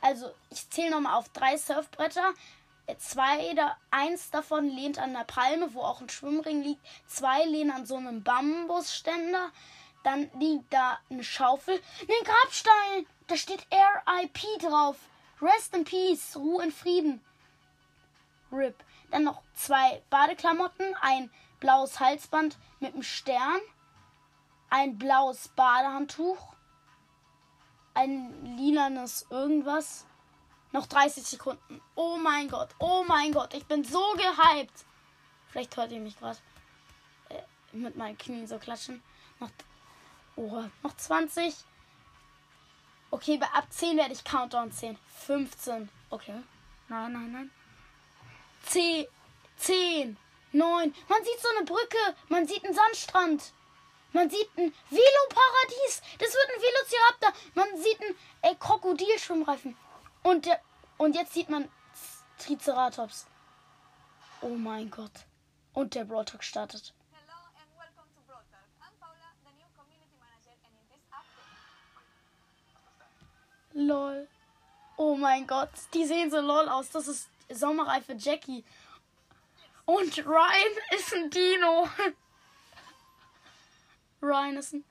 Also, 0.00 0.32
ich 0.48 0.70
zähle 0.70 0.92
nochmal 0.92 1.18
auf 1.18 1.28
drei 1.28 1.58
Surfbretter 1.58 2.32
zwei, 2.98 3.54
eins 3.90 4.30
davon 4.30 4.68
lehnt 4.68 4.98
an 4.98 5.12
der 5.12 5.24
Palme, 5.24 5.74
wo 5.74 5.82
auch 5.82 6.00
ein 6.00 6.08
Schwimmring 6.08 6.62
liegt. 6.62 6.84
Zwei 7.06 7.44
lehnen 7.44 7.70
an 7.70 7.86
so 7.86 7.96
einem 7.96 8.22
Bambusständer. 8.22 9.50
Dann 10.02 10.30
liegt 10.38 10.72
da 10.72 10.98
eine 11.10 11.24
Schaufel. 11.24 11.80
Ein 12.00 12.24
Grabstein! 12.24 13.06
Da 13.28 13.36
steht 13.36 13.66
RIP 13.70 14.60
drauf. 14.60 14.96
Rest 15.40 15.74
in 15.74 15.84
Peace. 15.84 16.36
Ruhe 16.36 16.64
in 16.64 16.72
Frieden. 16.72 17.20
RIP. 18.50 18.74
Dann 19.10 19.24
noch 19.24 19.42
zwei 19.54 20.02
Badeklamotten. 20.10 20.94
Ein 21.00 21.30
blaues 21.60 22.00
Halsband 22.00 22.58
mit 22.80 22.94
einem 22.94 23.02
Stern. 23.02 23.60
Ein 24.70 24.98
blaues 24.98 25.48
Badehandtuch. 25.48 26.52
Ein 27.94 28.56
lilanes 28.56 29.26
irgendwas 29.30 30.06
noch 30.72 30.86
30 30.86 31.24
Sekunden. 31.24 31.80
Oh 31.94 32.16
mein 32.16 32.48
Gott. 32.48 32.70
Oh 32.78 33.04
mein 33.06 33.32
Gott. 33.32 33.54
Ich 33.54 33.64
bin 33.66 33.84
so 33.84 34.12
gehypt. 34.14 34.84
Vielleicht 35.48 35.76
hört 35.76 35.92
ihr 35.92 36.00
mich 36.00 36.18
gerade 36.18 36.38
äh, 37.28 37.42
mit 37.72 37.96
meinen 37.96 38.18
Knien 38.18 38.46
so 38.46 38.58
klatschen. 38.58 39.02
Noch, 39.38 39.50
oh, 40.36 40.64
noch 40.82 40.96
20. 40.96 41.54
Okay, 43.10 43.38
ab 43.52 43.66
10 43.68 43.98
werde 43.98 44.14
ich 44.14 44.24
Countdown 44.24 44.72
10. 44.72 44.98
15. 45.26 45.90
Okay. 46.08 46.42
Nein, 46.88 47.12
nein, 47.12 47.32
nein. 47.32 47.50
10. 48.64 49.06
10. 49.56 50.16
9. 50.52 50.94
Man 51.08 51.24
sieht 51.24 51.40
so 51.40 51.48
eine 51.56 51.66
Brücke. 51.66 52.16
Man 52.28 52.46
sieht 52.46 52.64
einen 52.64 52.74
Sandstrand. 52.74 53.52
Man 54.12 54.28
sieht 54.30 54.48
ein 54.56 54.72
Veloparadies. 54.90 56.02
Das 56.18 56.34
wird 56.34 56.48
ein 56.54 56.62
Velociraptor. 56.62 57.32
Man 57.54 57.82
sieht 57.82 57.98
einen 58.42 58.58
Krokodilschwimmreifen. 58.58 59.76
Und, 60.22 60.46
der, 60.46 60.60
und 60.98 61.14
jetzt 61.14 61.34
sieht 61.34 61.48
man 61.48 61.68
Triceratops. 62.38 63.26
Oh 64.40 64.48
mein 64.48 64.90
Gott. 64.90 65.12
Und 65.72 65.94
der 65.94 66.04
Brawl 66.04 66.24
Talk 66.24 66.44
startet. 66.44 66.92
Lol. 73.74 74.28
Oh 74.96 75.16
mein 75.16 75.46
Gott. 75.46 75.70
Die 75.94 76.04
sehen 76.04 76.30
so 76.30 76.40
lol 76.40 76.68
aus. 76.68 76.90
Das 76.90 77.08
ist 77.08 77.28
Sommerreife 77.50 78.14
Jackie. 78.14 78.64
Und 79.84 80.18
Ryan 80.26 80.72
ist 80.96 81.14
ein 81.14 81.30
Dino. 81.30 81.88
Ryan 84.20 84.56
ist 84.56 84.74
ein. 84.74 84.84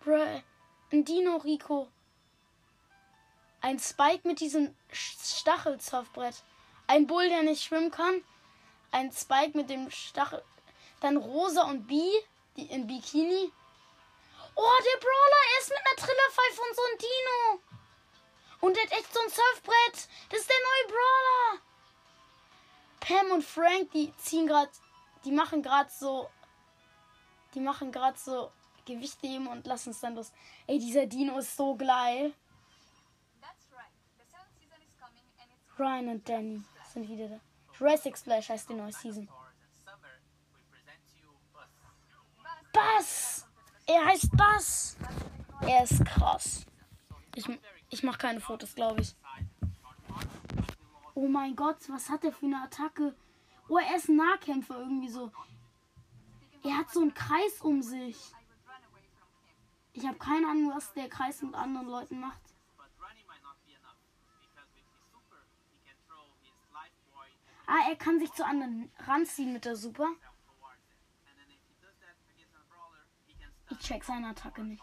Bruh, 0.00 0.42
ein 0.92 1.04
Dino 1.04 1.36
Rico. 1.38 1.88
Ein 3.60 3.78
Spike 3.78 4.26
mit 4.26 4.40
diesem 4.40 4.74
Stachelzoffbrett. 4.92 6.36
Ein 6.86 7.06
Bull, 7.06 7.28
der 7.28 7.42
nicht 7.42 7.64
schwimmen 7.64 7.90
kann. 7.90 8.22
Ein 8.92 9.10
Spike 9.12 9.56
mit 9.56 9.70
dem 9.70 9.90
Stachel. 9.90 10.42
Dann 11.00 11.16
Rosa 11.16 11.64
und 11.64 11.86
Bee, 11.86 12.12
die 12.56 12.66
in 12.66 12.86
Bikini. 12.86 13.52
Oh, 14.54 14.72
der 14.84 15.00
Brawler, 15.00 15.42
er 15.54 15.60
ist 15.60 15.68
mit 15.68 15.78
einer 15.78 15.96
Trillerpfeife 15.96 16.60
und 16.62 16.76
so 16.76 16.82
ein 16.82 16.98
Dino. 16.98 17.62
Und 18.60 18.76
der 18.76 18.84
hat 18.84 18.92
echt 18.92 19.12
so 19.12 19.20
ein 19.20 19.28
Surfbrett. 19.28 20.08
Das 20.30 20.40
ist 20.40 20.48
der 20.48 20.56
neue 20.56 20.92
Brawler. 20.92 21.62
Pam 23.00 23.30
und 23.32 23.44
Frank, 23.44 23.92
die 23.92 24.12
ziehen 24.16 24.46
gerade, 24.46 24.70
die 25.24 25.30
machen 25.32 25.62
gerade 25.62 25.90
so, 25.90 26.28
die 27.54 27.60
machen 27.60 27.92
gerade 27.92 28.18
so 28.18 28.50
Gewichte 28.86 29.26
heben 29.26 29.46
und 29.46 29.66
lassen 29.66 29.90
es 29.90 30.00
dann 30.00 30.14
los. 30.14 30.32
Ey, 30.66 30.78
dieser 30.78 31.06
Dino 31.06 31.38
ist 31.38 31.56
so 31.56 31.76
geil. 31.76 32.32
Ryan 35.78 36.08
und 36.08 36.28
Danny 36.28 36.62
sind 36.92 37.08
wieder 37.08 37.28
da. 37.28 37.40
Jurassic 37.78 38.16
Splash 38.16 38.48
heißt 38.48 38.70
die 38.70 38.74
neue 38.74 38.92
Season. 38.92 39.28
Bass! 42.72 43.46
Er 43.86 44.04
heißt 44.06 44.36
Bass! 44.36 44.96
Er 45.60 45.84
ist 45.84 46.04
krass. 46.04 46.66
Ich, 47.34 47.46
ich 47.90 48.02
mache 48.02 48.18
keine 48.18 48.40
Fotos, 48.40 48.74
glaube 48.74 49.02
ich. 49.02 49.14
Oh 51.14 51.28
mein 51.28 51.54
Gott, 51.56 51.78
was 51.88 52.08
hat 52.08 52.24
er 52.24 52.32
für 52.32 52.46
eine 52.46 52.62
Attacke? 52.62 53.14
Oh, 53.68 53.78
er 53.78 53.96
ist 53.96 54.08
ein 54.08 54.16
Nahkämpfer 54.16 54.78
irgendwie 54.78 55.08
so. 55.08 55.30
Er 56.62 56.78
hat 56.78 56.90
so 56.90 57.00
einen 57.00 57.14
Kreis 57.14 57.60
um 57.62 57.82
sich. 57.82 58.16
Ich 59.92 60.06
habe 60.06 60.18
keine 60.18 60.48
Ahnung, 60.48 60.72
was 60.74 60.92
der 60.92 61.08
Kreis 61.08 61.40
mit 61.42 61.54
anderen 61.54 61.88
Leuten 61.88 62.20
macht. 62.20 62.40
Ah, 67.66 67.88
er 67.88 67.96
kann 67.96 68.18
sich 68.20 68.32
zu 68.32 68.44
anderen 68.44 68.92
ranziehen 68.98 69.52
mit 69.52 69.64
der 69.64 69.76
Super. 69.76 70.08
Ich 73.70 73.78
check 73.78 74.04
seine 74.04 74.28
Attacke 74.28 74.62
nicht. 74.62 74.82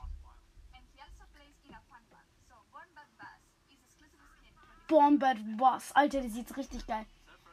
Bombat 4.88 5.38
Boss. 5.58 5.92
Alter, 5.94 6.22
der 6.22 6.30
sieht 6.30 6.56
richtig 6.58 6.86
geil. 6.86 7.06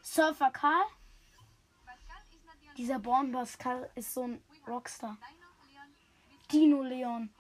Surfer 0.03 0.51
Karl. 0.51 0.85
Dieser 2.77 2.99
Bombass 2.99 3.57
Karl 3.57 3.89
ist 3.95 4.15
so 4.15 4.25
ein 4.25 4.43
Rockstar. 4.67 5.17
Dino 6.51 6.83
Leon. 6.83 7.33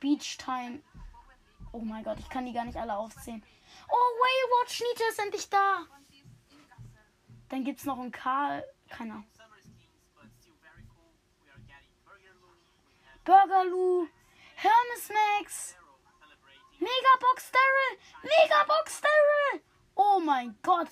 Beach 0.00 0.38
Time. 0.38 0.82
Oh 1.72 1.80
mein 1.80 2.02
Gott, 2.02 2.18
ich 2.18 2.28
kann 2.28 2.46
die 2.46 2.52
gar 2.52 2.64
nicht 2.64 2.78
alle 2.78 2.96
aufzählen. 2.96 3.44
Oh, 3.88 3.92
Waywatch 3.92 4.80
Nita 4.80 5.04
ist 5.10 5.18
endlich 5.18 5.48
da. 5.50 5.86
Dann 7.50 7.64
gibt's 7.64 7.84
noch 7.84 7.98
einen 7.98 8.12
Karl. 8.12 8.64
Keiner. 8.88 9.24
Burgerloo. 13.24 14.08
Hermes 14.54 15.08
Max. 15.08 15.76
Megabox 16.78 17.50
Daryl! 17.52 17.98
Megabox 18.22 19.00
Daryl! 19.02 19.62
Oh 19.94 20.18
mein 20.20 20.56
Gott! 20.62 20.88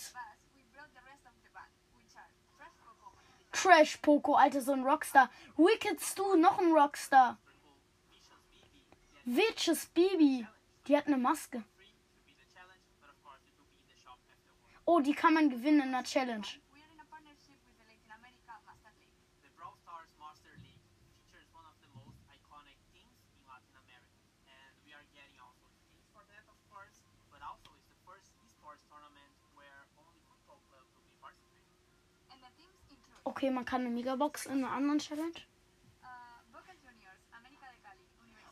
Trash 3.53 3.97
Poco, 3.97 4.35
Alter, 4.35 4.61
so 4.61 4.73
ein 4.73 4.85
Rockstar. 4.85 5.31
Wicked 5.57 6.01
Stu, 6.01 6.37
noch 6.37 6.59
ein 6.59 6.73
Rockstar. 6.73 7.39
Witches 9.25 9.87
Bibi. 9.87 10.47
Die 10.87 10.97
hat 10.97 11.07
eine 11.07 11.17
Maske. 11.17 11.65
Oh, 14.91 15.01
die 15.01 15.13
kann 15.13 15.35
man 15.35 15.51
gewinnen 15.51 15.83
in 15.83 15.93
der 15.93 16.03
Challenge. 16.03 16.47
Okay, 33.25 33.51
man 33.51 33.67
kann 33.67 33.83
eine 33.83 33.91
Megabox 33.91 34.47
in 34.47 34.65
einer 34.65 34.71
anderen 34.73 34.99
Challenge. 35.01 35.35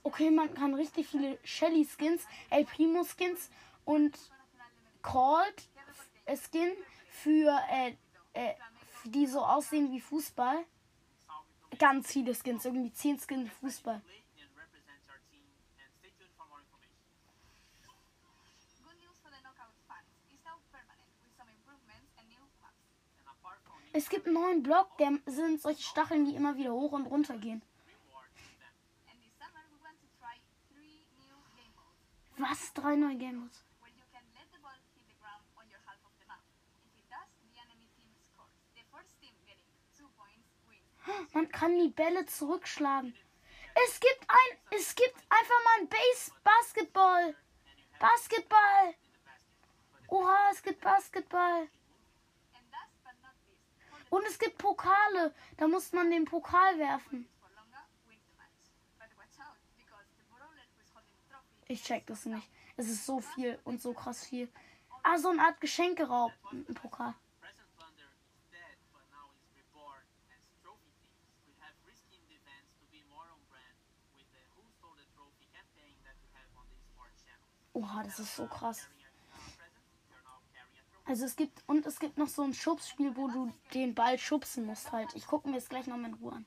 Okay, 0.02 0.30
man 0.30 0.52
kann 0.52 0.74
richtig 0.74 1.08
viele 1.08 1.38
Shelly 1.44 1.86
Skins, 1.86 2.26
El 2.50 2.66
Primo 2.66 3.04
Skins 3.04 3.48
und 3.86 4.18
Cold 5.00 5.66
Skin 6.34 6.72
für, 7.10 7.60
äh, 7.70 7.94
äh, 8.32 8.54
die 9.04 9.26
so 9.26 9.40
aussehen 9.40 9.92
wie 9.92 10.00
Fußball. 10.00 10.64
Ganz 11.78 12.12
viele 12.12 12.34
Skins, 12.34 12.64
irgendwie 12.64 12.92
10 12.92 13.20
Skins 13.20 13.50
Fußball. 13.60 14.02
Es 23.92 24.10
gibt 24.10 24.26
einen 24.26 24.34
neuen 24.34 24.62
Block, 24.62 24.98
der 24.98 25.18
sind 25.24 25.62
solche 25.62 25.82
Stacheln, 25.82 26.26
die 26.26 26.34
immer 26.34 26.54
wieder 26.56 26.72
hoch 26.72 26.92
und 26.92 27.06
runter 27.06 27.38
gehen. 27.38 27.62
Was? 32.36 32.74
Drei 32.74 32.96
neue 32.96 33.16
Game 33.16 33.38
Modes? 33.38 33.65
Man 41.32 41.48
kann 41.50 41.78
die 41.78 41.88
Bälle 41.88 42.26
zurückschlagen. 42.26 43.14
Es 43.86 44.00
gibt 44.00 44.22
ein, 44.28 44.58
es 44.70 44.94
gibt 44.94 45.16
einfach 45.28 45.64
mal 45.64 45.80
ein 45.80 45.88
Base 45.88 46.32
Basketball. 46.42 47.36
Basketball. 47.98 48.94
Oha, 50.08 50.50
es 50.52 50.62
gibt 50.62 50.80
Basketball. 50.80 51.68
Und 54.08 54.26
es 54.26 54.38
gibt 54.38 54.58
Pokale. 54.58 55.34
Da 55.56 55.68
muss 55.68 55.92
man 55.92 56.10
den 56.10 56.24
Pokal 56.24 56.78
werfen. 56.78 57.28
Ich 61.68 61.82
check 61.82 62.06
das 62.06 62.24
nicht. 62.24 62.48
Es 62.76 62.88
ist 62.88 63.04
so 63.04 63.20
viel 63.20 63.58
und 63.64 63.82
so 63.82 63.92
krass 63.92 64.24
viel. 64.24 64.48
Ah, 65.02 65.18
so 65.18 65.30
eine 65.30 65.42
Art 65.42 65.60
Geschenkeraub. 65.60 66.32
Ein 66.52 66.74
Pokal. 66.74 67.14
Oha, 77.76 78.02
das 78.04 78.18
ist 78.18 78.34
so 78.34 78.46
krass. 78.46 78.88
Also 81.04 81.26
es 81.26 81.36
gibt 81.36 81.62
und 81.66 81.84
es 81.84 81.98
gibt 82.00 82.16
noch 82.16 82.26
so 82.26 82.42
ein 82.42 82.54
Schubsspiel, 82.54 83.14
wo 83.14 83.28
du 83.28 83.52
den 83.74 83.94
Ball 83.94 84.18
schubsen 84.18 84.64
musst 84.64 84.92
halt. 84.92 85.14
Ich 85.14 85.26
gucke 85.26 85.46
mir 85.46 85.56
jetzt 85.56 85.68
gleich 85.68 85.86
noch 85.86 85.98
mal 85.98 86.08
in 86.08 86.14
Ruhe 86.14 86.32
an. 86.32 86.46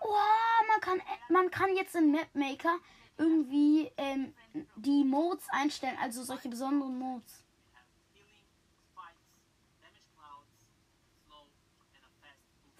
Oh, 0.00 0.66
man 0.68 0.80
kann 0.80 1.02
man 1.28 1.50
kann 1.50 1.76
jetzt 1.76 1.94
in 1.94 2.12
Mapmaker 2.12 2.78
irgendwie 3.18 3.92
ähm, 3.98 4.32
die 4.76 5.04
Modes 5.04 5.44
einstellen, 5.50 5.98
also 6.00 6.22
solche 6.24 6.48
besonderen 6.48 6.98
Modes. 6.98 7.44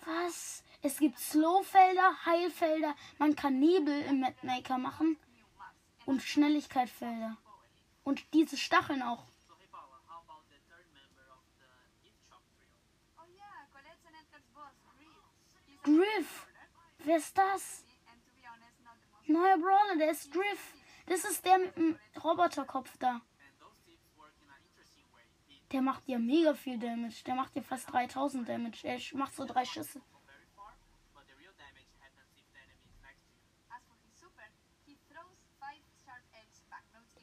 Was? 0.07 0.65
Es 0.81 0.99
gibt 0.99 1.19
Slowfelder, 1.19 2.25
Heilfelder, 2.25 2.95
man 3.19 3.37
kann 3.37 3.61
Nebel 3.61 4.01
im 4.09 4.21
Mapmaker 4.21 4.79
machen 4.79 5.19
und 6.07 6.23
Schnelligkeitfelder. 6.23 7.37
Und 8.05 8.25
diese 8.33 8.57
Stacheln 8.57 9.03
auch. 9.03 9.25
Griff. 15.83 16.47
Wer 16.99 17.17
ist 17.19 17.37
das? 17.37 17.85
Neuer 19.27 19.59
Brawler, 19.59 19.97
der 19.99 20.11
ist 20.11 20.33
Griff. 20.33 20.75
Das 21.07 21.25
ist 21.25 21.45
der 21.45 21.59
mit 21.59 21.77
dem 21.77 21.99
Roboterkopf 22.23 22.97
da. 22.99 23.21
Der 25.73 25.83
macht 25.83 26.09
ja 26.09 26.19
mega 26.19 26.55
viel 26.55 26.79
Damage. 26.79 27.23
Der 27.27 27.35
macht 27.35 27.55
ja 27.57 27.63
fast 27.63 27.93
3000 27.93 28.49
Damage. 28.49 28.87
Er 28.87 28.99
macht 29.19 29.35
so 29.35 29.45
drei 29.45 29.65
Schüsse. 29.65 30.01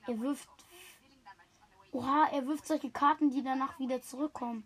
Er 0.07 0.19
wirft. 0.19 0.49
Oha, 1.91 2.27
er 2.31 2.47
wirft 2.47 2.65
solche 2.67 2.89
Karten, 2.89 3.29
die 3.29 3.43
danach 3.43 3.77
wieder 3.79 4.01
zurückkommen. 4.01 4.65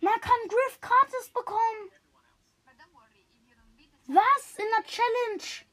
Man 0.00 0.20
kann 0.20 0.48
Griff 0.48 0.80
gratis 0.80 1.30
bekommen. 1.30 1.90
Was? 4.06 4.54
In 4.58 4.66
der 4.76 4.84
Challenge? 4.84 5.65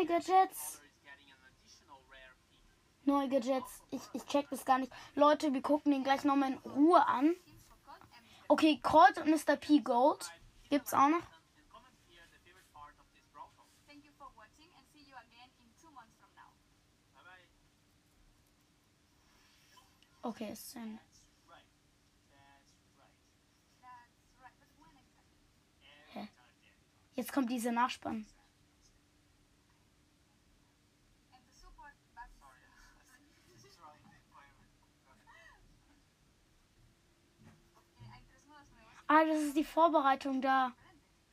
Neue 0.00 0.06
Gadgets. 0.06 0.80
Neue 3.04 3.28
Gadgets. 3.28 3.82
Ich, 3.90 4.00
ich 4.14 4.24
check 4.24 4.48
das 4.48 4.64
gar 4.64 4.78
nicht. 4.78 4.90
Leute, 5.14 5.52
wir 5.52 5.60
gucken 5.60 5.92
den 5.92 6.02
gleich 6.02 6.24
nochmal 6.24 6.52
in 6.52 6.58
Ruhe 6.70 7.06
an. 7.06 7.36
Okay, 8.48 8.80
Colt 8.82 9.18
und 9.18 9.28
Mr. 9.28 9.56
P 9.56 9.80
Gold. 9.80 10.30
Gibt's 10.70 10.94
auch 10.94 11.08
noch. 11.08 11.20
Okay, 20.22 20.52
ist 20.52 20.70
zu. 20.70 20.78
Hä? 26.12 26.28
Jetzt 27.16 27.32
kommt 27.34 27.50
dieser 27.50 27.72
Nachspann. 27.72 28.26
Ah, 39.12 39.24
das 39.24 39.42
ist 39.42 39.56
die 39.56 39.64
Vorbereitung 39.64 40.40
da. 40.40 40.70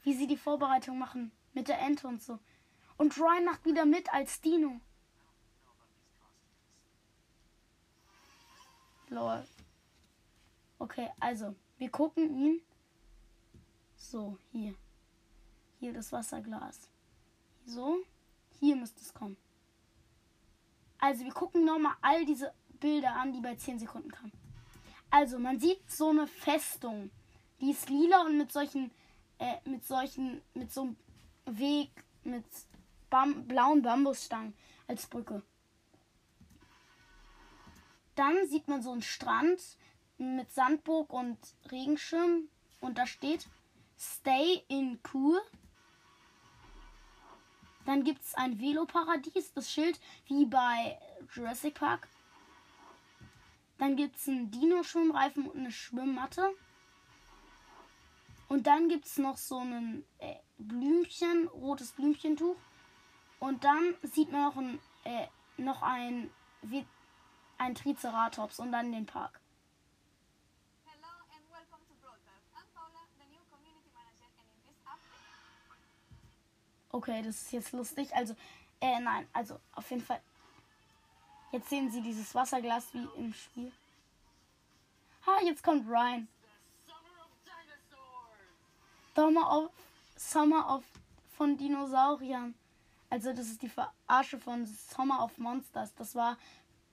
Wie 0.02 0.16
sie 0.16 0.26
die 0.26 0.36
Vorbereitung 0.36 0.98
machen. 0.98 1.32
Mit 1.54 1.68
der 1.68 1.80
Ente 1.80 2.08
und 2.08 2.24
so. 2.24 2.40
Und 2.98 3.16
Ryan 3.20 3.46
macht 3.46 3.66
wieder 3.66 3.86
mit 3.86 4.12
als 4.12 4.42
Dino. 4.42 4.82
Lol. 9.10 9.46
Okay, 10.80 11.12
also, 11.20 11.54
wir 11.78 11.92
gucken 11.92 12.36
ihn. 12.36 12.62
So, 13.96 14.40
hier. 14.52 14.74
Hier 15.80 15.94
das 15.94 16.12
Wasserglas. 16.12 16.90
So, 17.68 18.00
hier 18.60 18.76
müsste 18.76 19.02
es 19.02 19.14
kommen. 19.14 19.38
Also, 20.98 21.24
wir 21.24 21.34
gucken 21.34 21.64
nochmal 21.64 21.96
all 22.02 22.26
diese 22.26 22.52
Bilder 22.80 23.14
an, 23.14 23.34
die 23.34 23.42
bei 23.42 23.56
10 23.56 23.78
Sekunden 23.78 24.10
kamen. 24.10 24.32
Also, 25.12 25.38
man 25.38 25.60
sieht 25.60 25.92
so 25.92 26.10
eine 26.10 26.26
Festung. 26.26 27.12
Die 27.60 27.72
ist 27.72 27.90
lila 27.90 28.22
und 28.22 28.38
mit 28.38 28.52
solchen, 28.52 28.92
äh, 29.40 29.58
mit 29.66 29.86
solchen, 29.86 30.42
mit 30.54 30.72
so 30.72 30.82
einem 30.82 30.98
Weg, 31.46 31.92
mit 32.24 32.46
Bam 33.10 33.48
blauen 33.48 33.82
Bambusstangen 33.82 34.54
als 34.88 35.08
Brücke. 35.08 35.42
Dann 38.16 38.48
sieht 38.48 38.68
man 38.68 38.82
so 38.82 38.92
einen 38.92 39.02
Strand 39.02 39.62
mit 40.18 40.52
Sandburg 40.52 41.14
und 41.14 41.38
Regenschirm 41.72 42.50
und 42.82 42.98
da 42.98 43.06
steht 43.06 43.48
Stay 43.98 44.64
in 44.68 45.00
Cool. 45.14 45.40
Dann 47.86 48.04
gibt 48.04 48.22
es 48.22 48.36
ein 48.36 48.60
Veloparadies, 48.60 49.54
das 49.54 49.72
Schild 49.72 50.00
wie 50.26 50.46
bei 50.46 51.00
Jurassic 51.34 51.76
Park. 51.76 52.08
Dann 53.78 53.96
gibt 53.96 54.18
es 54.18 54.28
einen 54.28 54.52
Dino-Schwimmreifen 54.52 55.48
und 55.48 55.58
eine 55.58 55.72
Schwimmmatte. 55.72 56.54
Und 58.48 58.68
dann 58.68 58.88
gibt 58.88 59.06
es 59.06 59.18
noch 59.18 59.38
so 59.38 59.60
ein 59.60 60.06
äh, 60.20 60.36
Blümchen, 60.58 61.48
rotes 61.48 61.92
Blümchentuch. 61.92 62.56
Und 63.40 63.64
dann 63.64 63.96
sieht 64.04 64.32
man 64.32 64.44
noch 64.44 64.58
ein, 64.58 64.80
äh, 65.04 65.28
noch 65.58 65.82
ein, 65.82 66.32
wie, 66.62 66.86
ein 67.58 67.76
Triceratops 67.76 68.60
und 68.60 68.72
dann 68.72 68.92
den 68.92 69.06
Park. 69.06 69.40
Okay, 76.90 77.22
das 77.22 77.42
ist 77.44 77.52
jetzt 77.52 77.74
lustig. 77.74 78.16
Also, 78.16 78.36
äh, 78.80 79.00
nein, 79.00 79.28
also 79.32 79.60
auf 79.76 79.90
jeden 79.92 80.02
Fall. 80.02 80.22
Jetzt 81.52 81.70
sehen 81.70 81.92
Sie 81.92 82.02
dieses 82.02 82.34
Wasserglas 82.34 82.92
wie 82.94 83.08
im 83.18 83.34
Spiel. 83.34 83.72
Ha, 85.26 85.42
jetzt 85.44 85.64
kommt 85.64 85.88
Ryan. 85.88 86.28
Summer 89.18 89.50
of, 89.50 89.72
Summer 90.16 90.76
of 90.76 90.84
von 91.36 91.58
Dinosauriern. 91.58 92.54
Also 93.10 93.34
das 93.34 93.48
ist 93.48 93.64
die 93.64 93.68
Verarsche 93.68 94.38
von 94.38 94.68
Summer 94.68 95.24
of 95.24 95.36
Monsters. 95.40 95.92
Das 95.96 96.14
war 96.14 96.38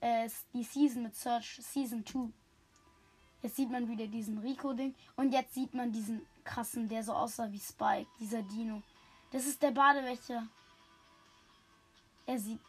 äh, 0.00 0.30
die 0.54 0.62
Season 0.62 1.02
mit 1.02 1.14
Search 1.14 1.60
Season 1.60 2.02
2. 2.06 2.30
Jetzt 3.42 3.56
sieht 3.56 3.70
man 3.70 3.86
wieder 3.90 4.06
diesen 4.06 4.38
Rico-Ding. 4.38 4.94
Und 5.16 5.32
jetzt 5.32 5.52
sieht 5.52 5.74
man 5.74 5.92
diesen 5.92 6.24
krassen, 6.44 6.88
der 6.88 7.04
so 7.04 7.12
aussah 7.12 7.52
wie 7.52 7.60
Spike, 7.60 8.08
dieser 8.18 8.40
Dino. 8.40 8.82
Das 9.30 9.44
ist 9.44 9.62
der 9.62 9.72
Badewächter. 9.72 10.46
Er 12.24 12.38
sieht. 12.38 12.60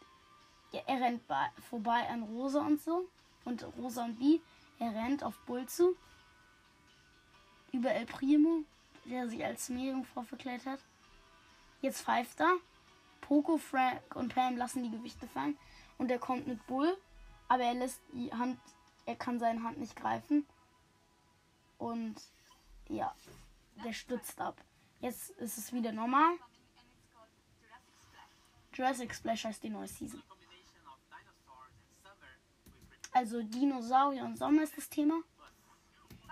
Er 0.86 1.00
rennt 1.00 1.26
bei, 1.30 1.50
vorbei 1.70 2.10
an 2.10 2.24
Rosa 2.24 2.60
und 2.60 2.82
so. 2.82 3.08
Und 3.46 3.66
Rosa 3.78 4.04
und 4.04 4.20
B. 4.20 4.42
Er 4.80 4.94
rennt 4.94 5.24
auf 5.24 5.38
Bull 5.46 5.66
zu. 5.66 5.96
Über 7.72 7.92
El 7.92 8.06
Primo, 8.06 8.66
der 9.06 9.30
sich 9.30 9.44
als 9.44 9.70
Meerjungfrau 9.70 10.24
verkleidet 10.24 10.66
hat. 10.66 10.80
Jetzt 11.82 12.02
pfeift 12.02 12.40
er. 12.40 12.58
Poco, 13.22 13.58
Frank 13.58 14.16
und 14.16 14.34
Pam 14.34 14.58
lassen 14.58 14.84
die 14.84 14.92
Gewichte 14.92 15.28
fallen. 15.28 15.58
Und 15.98 16.12
er 16.12 16.20
kommt 16.20 16.48
mit 16.48 16.66
Bull. 16.68 16.98
Aber 17.48 17.64
er 17.64 17.74
lässt 17.74 18.02
die 18.14 18.32
Hand. 18.32 18.60
Er 19.06 19.16
kann 19.16 19.40
seine 19.40 19.64
Hand 19.64 19.78
nicht 19.78 19.96
greifen. 19.96 20.46
Und 21.78 22.16
ja, 22.90 23.14
der 23.84 23.94
stützt 23.94 24.40
ab. 24.40 24.60
Jetzt 25.00 25.32
ist 25.32 25.58
es 25.58 25.74
wieder 25.74 25.92
normal. 25.92 26.38
Jurassic 28.74 29.14
Splash. 29.14 29.46
Heißt 29.46 29.64
die 29.64 29.70
neue 29.70 29.88
Season. 29.88 30.22
Also 33.12 33.42
Dinosaurier 33.44 34.26
und 34.26 34.38
Sommer 34.38 34.64
ist 34.64 34.76
das 34.76 34.90
Thema. 34.90 35.22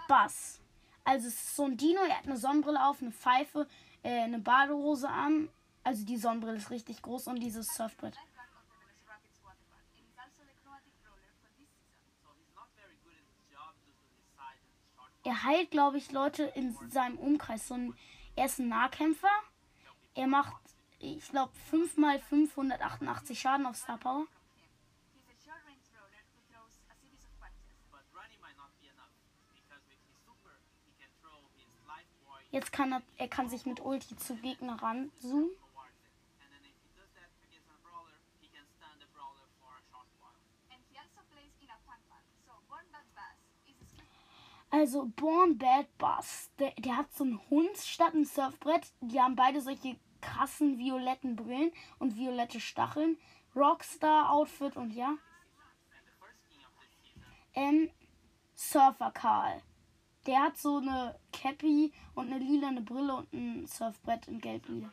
Buzz. 0.08 0.63
Also 1.06 1.28
es 1.28 1.34
ist 1.34 1.56
so 1.56 1.66
ein 1.66 1.78
Dino, 1.78 2.02
er 2.02 2.18
hat 2.18 2.26
eine 2.26 2.38
Sonnenbrille 2.38 2.86
auf, 2.86 3.02
eine 3.02 3.12
Pfeife, 3.12 3.68
äh, 4.04 4.22
eine 4.22 4.40
Badehose 4.40 5.10
an. 5.10 5.50
Also 5.84 6.06
die 6.06 6.18
Sonnenbrille 6.18 6.58
ist 6.58 6.70
richtig 6.70 7.02
groß 7.02 7.28
und 7.28 7.40
dieses 7.40 7.68
Surfbrett. 7.76 8.18
Er 15.26 15.44
heilt, 15.44 15.72
glaube 15.72 15.98
ich, 15.98 16.12
Leute 16.12 16.44
in 16.44 16.76
seinem 16.90 17.18
Umkreis. 17.18 17.68
So 17.68 17.76
ein, 17.76 17.96
er 18.36 18.46
ist 18.46 18.60
ein 18.60 18.68
Nahkämpfer. 18.68 19.30
Er 20.16 20.28
macht, 20.28 20.54
ich 21.00 21.28
glaube, 21.30 21.54
5 21.70 21.98
mal 21.98 22.20
588 22.20 23.40
Schaden 23.40 23.66
auf 23.66 23.78
Star 23.78 23.98
Power. 23.98 24.28
Jetzt 32.54 32.72
kann 32.72 32.94
er, 32.94 33.02
er 33.18 33.28
kann 33.28 33.50
sich 33.50 33.66
mit 33.66 33.80
Ulti 33.80 34.16
zu 34.16 34.36
Gegner 34.36 34.82
ranzoomen. 34.82 35.50
also 44.74 45.06
Born 45.16 45.58
Bad 45.58 45.88
Bus, 45.98 46.50
der, 46.60 46.72
der 46.72 46.98
hat 46.98 47.14
so 47.14 47.24
einen 47.24 47.40
Hund 47.50 47.78
statt 47.78 48.14
ein 48.14 48.26
Surfbrett. 48.26 48.92
Die 49.02 49.22
haben 49.22 49.36
beide 49.36 49.62
solche 49.62 49.98
krassen 50.20 50.78
violetten 50.78 51.36
Brillen 51.36 51.72
und 52.00 52.16
violette 52.16 52.60
Stacheln. 52.60 53.18
Rockstar 53.56 54.32
Outfit 54.32 54.76
und 54.76 54.92
ja. 54.92 55.16
Ähm, 57.54 57.92
Surfer 58.56 59.12
Karl. 59.12 59.62
Der 60.26 60.42
hat 60.42 60.58
so 60.58 60.78
eine 60.78 61.20
Cappy 61.32 61.92
und 62.16 62.32
eine 62.32 62.40
lilane 62.40 62.82
Brille 62.82 63.16
und 63.16 63.34
ein 63.34 63.68
Surfbrett 63.68 64.28
in 64.28 64.40
gelb 64.40 64.68
lila. 64.68 64.92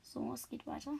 So, 0.00 0.32
es 0.32 0.48
geht 0.48 0.66
weiter. 0.66 0.92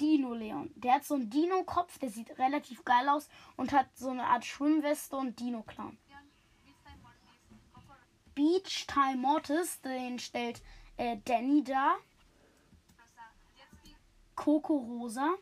Dino 0.00 0.32
Leon. 0.32 0.70
Der 0.76 0.94
hat 0.94 1.04
so 1.04 1.14
einen 1.14 1.28
Dino-Kopf, 1.28 1.98
der 1.98 2.10
sieht 2.10 2.38
relativ 2.38 2.84
geil 2.84 3.08
aus 3.08 3.28
und 3.56 3.72
hat 3.72 3.88
so 3.96 4.10
eine 4.10 4.26
Art 4.26 4.44
Schwimmweste 4.44 5.16
und 5.16 5.38
Dino-Clown. 5.40 5.98
Beach 8.34 8.86
Time 8.86 9.16
Mortis, 9.16 9.80
den 9.80 10.20
stellt 10.20 10.62
äh, 10.96 11.16
Danny 11.24 11.64
da. 11.64 11.96
Coco 14.36 14.76
Rosa. 14.76 15.34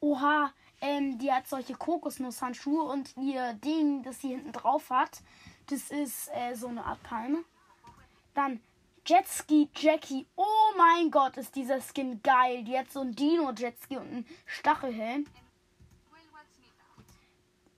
Oha, 0.00 0.52
ähm, 0.80 1.18
die 1.18 1.32
hat 1.32 1.48
solche 1.48 1.74
Kokosnusshandschuhe 1.74 2.82
und 2.82 3.16
ihr 3.16 3.54
Ding, 3.54 4.02
das 4.02 4.20
sie 4.20 4.28
hinten 4.28 4.52
drauf 4.52 4.90
hat, 4.90 5.22
das 5.66 5.90
ist 5.90 6.30
äh, 6.34 6.54
so 6.54 6.68
eine 6.68 6.84
Art 6.84 7.02
Palme. 7.02 7.44
Dann 8.34 8.60
Jetski 9.04 9.70
Jackie. 9.74 10.26
Oh 10.36 10.72
mein 10.76 11.10
Gott, 11.10 11.36
ist 11.38 11.56
dieser 11.56 11.80
Skin 11.80 12.22
geil. 12.22 12.62
Die 12.64 12.78
hat 12.78 12.90
so 12.90 13.00
ein 13.00 13.12
Dino-Jetski 13.12 13.96
und 13.96 14.06
einen 14.06 14.26
Stachelhelm. 14.44 15.26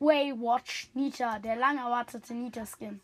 Waywatch 0.00 0.90
Nita, 0.94 1.38
der 1.38 1.56
lang 1.56 1.78
erwartete 1.78 2.34
Nita-Skin. 2.34 3.00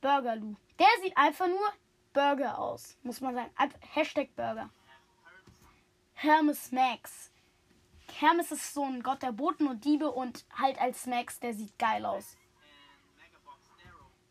Burger 0.00 0.36
Lou. 0.36 0.54
Der 0.78 0.86
sieht 1.02 1.16
einfach 1.16 1.46
nur 1.46 1.72
Burger 2.12 2.58
aus, 2.58 2.96
muss 3.02 3.20
man 3.20 3.34
sagen. 3.34 3.50
Hashtag 3.92 4.34
Burger. 4.34 4.70
Hermes 6.14 6.72
Max. 6.72 7.30
Hermes 8.18 8.52
ist 8.52 8.74
so 8.74 8.84
ein 8.84 9.02
Gott 9.02 9.22
der 9.22 9.32
Boten 9.32 9.68
und 9.68 9.84
Diebe 9.84 10.10
und 10.10 10.44
halt 10.52 10.80
als 10.80 11.06
Max, 11.06 11.38
der 11.40 11.54
sieht 11.54 11.78
geil 11.78 12.04
aus. 12.04 12.36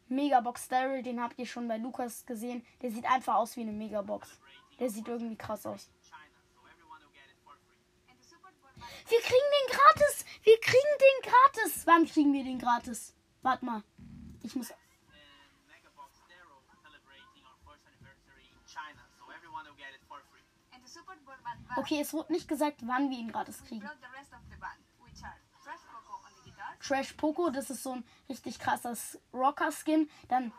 Megabox 0.08 0.68
Daryl 0.68 1.04
den 1.04 1.22
habt 1.22 1.38
ihr 1.38 1.46
schon 1.46 1.68
bei 1.68 1.78
Lukas 1.78 2.26
gesehen. 2.26 2.66
Der 2.82 2.92
sieht 2.92 3.06
einfach 3.06 3.36
aus 3.36 3.56
wie 3.56 3.62
eine 3.62 3.72
Megabox. 3.72 4.40
Der 4.80 4.90
sieht 4.90 5.08
irgendwie 5.08 5.38
krass 5.38 5.66
aus. 5.66 5.90
Wir 9.08 9.20
kriegen 9.22 9.50
den 9.58 9.76
gratis! 9.76 10.26
Wir 10.44 10.60
kriegen 10.60 10.98
den 11.00 11.32
gratis! 11.32 11.88
Wann 11.88 12.06
kriegen 12.06 12.34
wir 12.34 12.44
den 12.44 12.60
gratis? 12.60 13.16
Warte 13.42 13.66
mal. 13.66 13.84
Ich 14.44 14.56
muss. 14.56 14.72
Okay, 21.76 22.02
es 22.02 22.14
wurde 22.14 22.34
nicht 22.34 22.48
gesagt, 22.48 22.82
wann 22.86 23.10
wir 23.10 23.18
ihn 23.18 23.32
gratis 23.32 23.64
kriegen. 23.64 23.88
Trash 26.82 27.14
Poco, 27.14 27.50
das 27.50 27.70
ist 27.70 27.84
so 27.84 27.94
ein 27.94 28.04
richtig 28.30 28.60
krasser 28.60 28.96
Rocker-Skin. 29.34 30.10
Dann. 30.28 30.52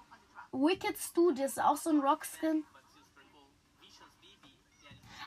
Wicked 0.52 0.98
Stu, 0.98 1.30
das 1.32 1.52
ist 1.52 1.62
auch 1.62 1.76
so 1.76 1.90
ein 1.90 2.00
Rock-Skin. 2.00 2.64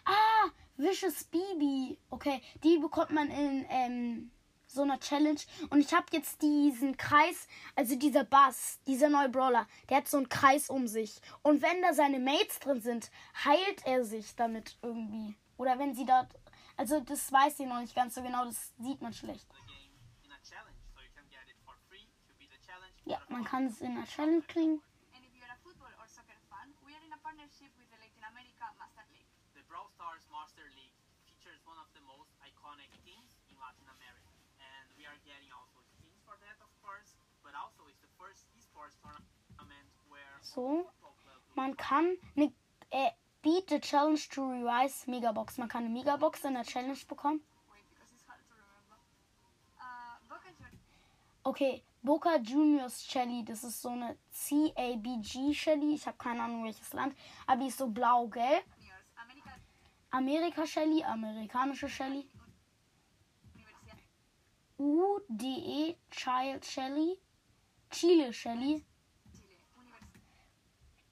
Ah, 0.05 0.49
Vicious 0.77 1.23
BB. 1.25 1.97
Okay, 2.09 2.41
die 2.63 2.77
bekommt 2.77 3.11
man 3.11 3.29
in 3.29 3.65
ähm, 3.69 4.31
so 4.67 4.81
einer 4.81 4.99
Challenge. 4.99 5.39
Und 5.69 5.79
ich 5.79 5.93
habe 5.93 6.05
jetzt 6.11 6.41
diesen 6.41 6.97
Kreis, 6.97 7.47
also 7.75 7.95
dieser 7.95 8.23
Bass, 8.23 8.79
dieser 8.87 9.09
neue 9.09 9.29
Brawler, 9.29 9.67
der 9.89 9.97
hat 9.97 10.07
so 10.07 10.17
einen 10.17 10.29
Kreis 10.29 10.69
um 10.69 10.87
sich. 10.87 11.21
Und 11.41 11.61
wenn 11.61 11.81
da 11.81 11.93
seine 11.93 12.19
Mates 12.19 12.59
drin 12.59 12.81
sind, 12.81 13.09
heilt 13.45 13.85
er 13.85 14.03
sich 14.03 14.35
damit 14.35 14.77
irgendwie. 14.81 15.35
Oder 15.57 15.77
wenn 15.79 15.93
sie 15.93 16.05
dort. 16.05 16.33
Also 16.77 16.99
das 17.01 17.31
weiß 17.31 17.59
ich 17.59 17.67
noch 17.67 17.79
nicht 17.79 17.93
ganz 17.95 18.15
so 18.15 18.21
genau, 18.23 18.45
das 18.45 18.73
sieht 18.79 19.01
man 19.01 19.13
schlecht. 19.13 19.47
Ja, 23.05 23.19
man 23.27 23.43
kann 23.43 23.67
es 23.67 23.81
in 23.81 23.91
einer 23.97 24.05
Challenge 24.07 24.41
kriegen. 24.47 24.81
And 25.13 25.23
if 25.25 25.35
you're 25.35 25.51
a 25.51 25.59
football 25.61 25.91
or 25.99 26.07
soccer 26.07 26.39
fan, 26.49 26.71
we 26.87 26.95
are 26.95 27.03
in 27.03 27.11
a 27.11 27.17
partnership 27.19 27.69
with 27.77 27.91
the 27.91 27.99
Latin 27.99 28.23
America 28.31 28.63
Master 28.79 29.03
League. 29.11 29.27
The 29.53 29.61
Brawl 29.67 29.89
Stars 29.91 30.23
Master 30.31 30.63
League 30.71 30.95
features 31.27 31.59
one 31.67 31.75
of 31.83 31.91
the 31.91 31.99
most 32.07 32.31
iconic 32.39 32.87
teams 33.03 33.27
in 33.51 33.59
Latin 33.59 33.91
America. 33.91 34.31
And 34.63 34.87
we 34.95 35.03
are 35.03 35.19
getting 35.27 35.51
also 35.51 35.83
skins 35.83 36.23
for 36.23 36.39
that, 36.47 36.55
of 36.63 36.71
course. 36.79 37.19
But 37.43 37.53
also, 37.59 37.83
it's 37.91 37.99
the 37.99 38.11
first 38.15 38.47
esports 38.55 38.95
tournament 39.03 39.91
where 40.07 40.39
So. 40.39 40.87
football 40.87 41.15
clubs 41.19 41.43
will 41.51 41.59
Man 41.59 41.75
kann 41.75 42.15
eine 42.39 42.55
äh, 42.89 43.11
Beat 43.43 43.69
the 43.69 43.79
Challenge 43.79 44.29
to 44.29 44.41
Revise 44.41 45.05
Megabox. 45.05 45.57
Man 45.57 45.67
kann 45.67 45.83
eine 45.83 45.93
Megabox 45.93 46.45
in 46.45 46.53
der 46.53 46.63
Challenge 46.63 46.97
bekommen. 47.07 47.41
Okay, 51.43 51.83
Boca 52.01 52.37
Juniors 52.37 53.03
Shelly, 53.03 53.43
das 53.43 53.65
ist 53.65 53.81
so 53.81 53.89
eine 53.89 54.17
CABG 54.31 55.53
Shelly. 55.53 55.95
Ich 55.95 56.07
habe 56.07 56.17
keine 56.17 56.41
Ahnung 56.41 56.63
welches 56.63 56.93
Land, 56.93 57.13
aber 57.45 57.61
die 57.61 57.67
ist 57.67 57.77
so 57.77 57.87
blau-gelb. 57.87 58.63
Amerika 60.11 60.65
Shelly, 60.65 61.03
amerikanische 61.03 61.89
Shelly. 61.89 62.29
UDE 64.77 65.97
Child 66.11 66.65
Shelly. 66.65 67.19
Chile 67.89 68.31
Shelly. 68.31 68.85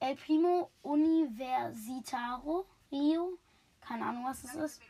El 0.02 0.16
Primo 0.16 0.72
Universitario 0.82 2.66
Rio. 2.90 3.38
Keine 3.80 4.04
Ahnung, 4.04 4.24
was 4.24 4.42
es 4.42 4.54
ist. 4.56 4.82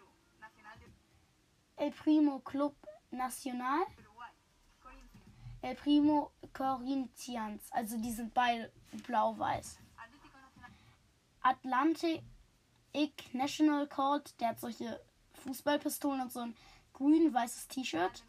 El 1.76 1.90
Primo 1.90 2.40
Club 2.40 2.74
Nacional. 3.10 3.84
El 5.60 5.74
Primo 5.74 6.32
Corinthians. 6.54 7.70
Also 7.72 7.98
die 7.98 8.10
sind 8.10 8.32
beide 8.32 8.72
blau-weiß. 9.06 9.76
Atlantic 11.42 12.22
National 13.34 13.86
Court, 13.88 14.32
der 14.40 14.48
hat 14.48 14.60
solche 14.60 14.98
Fußballpistolen 15.44 16.22
und 16.22 16.32
so 16.32 16.40
ein 16.40 16.56
grün-weißes 16.94 17.68
T-Shirt. 17.68 18.24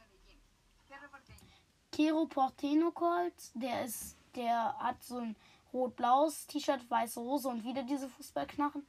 Kero 1.93 2.26
Porteno 2.26 2.91
Colt, 2.91 3.52
der 3.54 3.86
ist, 3.86 4.17
der 4.36 4.78
hat 4.80 5.02
so 5.02 5.19
ein 5.19 5.38
rot-blaues 5.73 6.47
T-Shirt, 6.47 6.89
weiße 6.89 7.19
Hose 7.19 7.49
und 7.49 7.63
wieder 7.63 7.83
diese 7.83 8.07
Fußballknarren. 8.09 8.86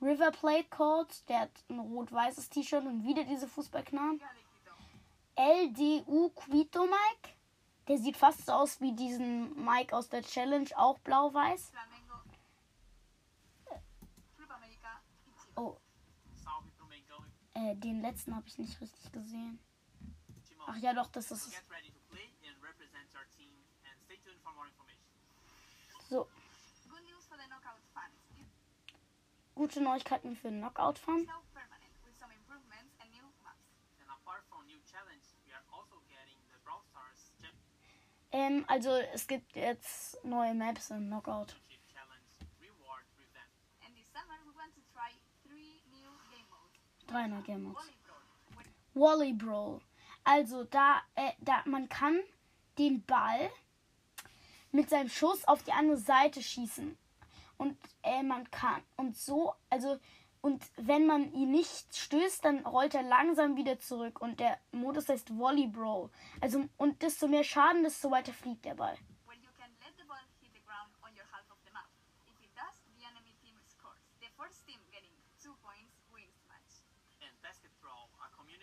River 0.00 0.32
Plate 0.32 0.68
Court, 0.68 1.28
der 1.28 1.40
hat 1.40 1.50
ein 1.68 1.78
rot-weißes 1.78 2.50
T-Shirt 2.50 2.84
und 2.84 3.04
wieder 3.04 3.24
diese 3.24 3.48
Fußballknarren. 3.48 4.20
LDU 5.36 6.30
Quito 6.30 6.82
Mike, 6.82 7.34
der 7.88 7.98
sieht 7.98 8.16
fast 8.16 8.44
so 8.46 8.52
aus 8.52 8.80
wie 8.80 8.92
diesen 8.92 9.64
Mike 9.64 9.96
aus 9.96 10.08
der 10.08 10.22
Challenge, 10.22 10.68
auch 10.76 10.98
blau-weiß. 10.98 11.72
Oh, 15.56 15.76
äh, 17.54 17.76
den 17.76 18.00
letzten 18.00 18.34
habe 18.34 18.46
ich 18.48 18.58
nicht 18.58 18.80
richtig 18.80 19.12
gesehen. 19.12 19.58
Ach 20.66 20.76
ja, 20.76 20.92
doch, 20.94 21.08
das 21.08 21.30
ist 21.30 21.48
es. 21.48 21.62
Also 35.72 35.96
getting 36.08 36.38
the 36.52 36.58
Brawl 36.64 36.82
Stars 36.90 37.32
Ähm, 38.32 38.64
also 38.68 38.90
es 39.12 39.26
gibt 39.26 39.54
jetzt 39.56 40.24
neue 40.24 40.54
Maps 40.54 40.90
in 40.90 41.08
Knockout. 41.08 41.48
Championship 41.48 41.80
Challenge 41.92 42.32
reward 42.60 43.04
revamp. 43.18 43.50
and 43.84 43.94
this 43.96 44.08
summer 44.08 44.36
we 44.44 44.52
want 44.56 44.72
to 44.74 44.80
try 44.92 45.10
three 45.44 45.82
new 45.92 46.08
game 46.30 46.48
modes 46.48 46.80
Drei 47.06 47.26
neue 47.26 47.42
Game 47.42 47.62
Modes. 47.64 47.90
Wally 48.94 49.32
Brawl. 49.32 49.80
Also 50.24 50.64
da, 50.64 51.02
äh, 51.14 51.32
da 51.40 51.62
man 51.66 51.88
kann 51.88 52.20
den 52.78 53.02
Ball 53.04 53.50
mit 54.72 54.90
seinem 54.90 55.08
Schuss 55.08 55.46
auf 55.46 55.62
die 55.62 55.72
andere 55.72 55.98
Seite 55.98 56.42
schießen. 56.42 56.96
Und 57.58 57.76
äh, 58.02 58.22
man 58.22 58.50
kann 58.50 58.82
und 58.96 59.16
so, 59.16 59.54
also 59.70 59.98
und 60.40 60.64
wenn 60.76 61.06
man 61.06 61.32
ihn 61.32 61.52
nicht 61.52 61.94
stößt, 61.94 62.44
dann 62.44 62.66
rollt 62.66 62.94
er 62.94 63.04
langsam 63.04 63.54
wieder 63.56 63.78
zurück 63.78 64.20
und 64.20 64.40
der 64.40 64.58
Modus 64.72 65.08
heißt 65.08 65.38
Volley 65.38 65.68
Brawl. 65.68 66.10
Also 66.40 66.64
und 66.78 67.00
desto 67.02 67.28
mehr 67.28 67.44
Schaden, 67.44 67.84
desto 67.84 68.10
weiter 68.10 68.32
fliegt 68.32 68.64
der 68.64 68.74
Ball. 68.74 68.96
where 69.26 69.38
you 69.38 69.52
can 69.54 69.70
let 69.80 69.94
the 69.96 70.04
ball 70.04 70.18
hit 70.40 70.50
the 70.52 70.60
ground 70.66 70.90
on 71.06 71.14
your 71.14 71.26
half 71.30 71.46
of 71.48 71.58
the 71.64 71.70
map. 71.70 71.86
If 72.26 72.34
it 72.42 72.50
does, 72.58 72.74
the 72.98 73.06
enemy 73.06 73.32
team 73.38 73.54
scores. 73.70 74.02
The 74.18 74.28
first 74.34 74.66
team 74.66 74.80
getting 74.90 75.14
two 75.38 75.54
points 75.62 75.94
wins 76.10 76.34
the 76.42 76.48
match. 76.50 76.82
And 77.22 77.30
Basket 77.40 77.70
Brawl, 77.78 78.10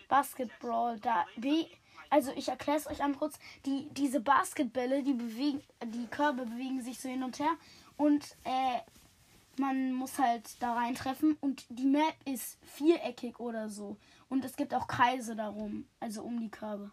Basketball, 0.08 0.98
da 1.00 1.24
wie 1.36 1.66
also 2.10 2.32
ich 2.34 2.48
erkläre 2.48 2.76
es 2.76 2.86
euch 2.88 3.02
einmal 3.02 3.18
kurz. 3.18 3.38
Die 3.64 3.88
diese 3.92 4.20
Basketbälle, 4.20 5.02
die 5.02 5.14
bewegen, 5.14 5.62
die 5.84 6.06
Körbe 6.08 6.44
bewegen 6.44 6.82
sich 6.82 7.00
so 7.00 7.08
hin 7.08 7.22
und 7.22 7.38
her 7.38 7.52
und 7.96 8.36
äh, 8.44 8.80
man 9.58 9.92
muss 9.92 10.18
halt 10.18 10.60
da 10.60 10.74
reintreffen 10.74 11.36
und 11.40 11.64
die 11.68 11.86
Map 11.86 12.14
ist 12.24 12.58
viereckig 12.64 13.38
oder 13.38 13.68
so 13.68 13.96
und 14.28 14.44
es 14.44 14.56
gibt 14.56 14.74
auch 14.74 14.86
Kreise 14.86 15.36
darum, 15.36 15.86
also 16.00 16.22
um 16.22 16.40
die 16.40 16.50
Körbe. 16.50 16.90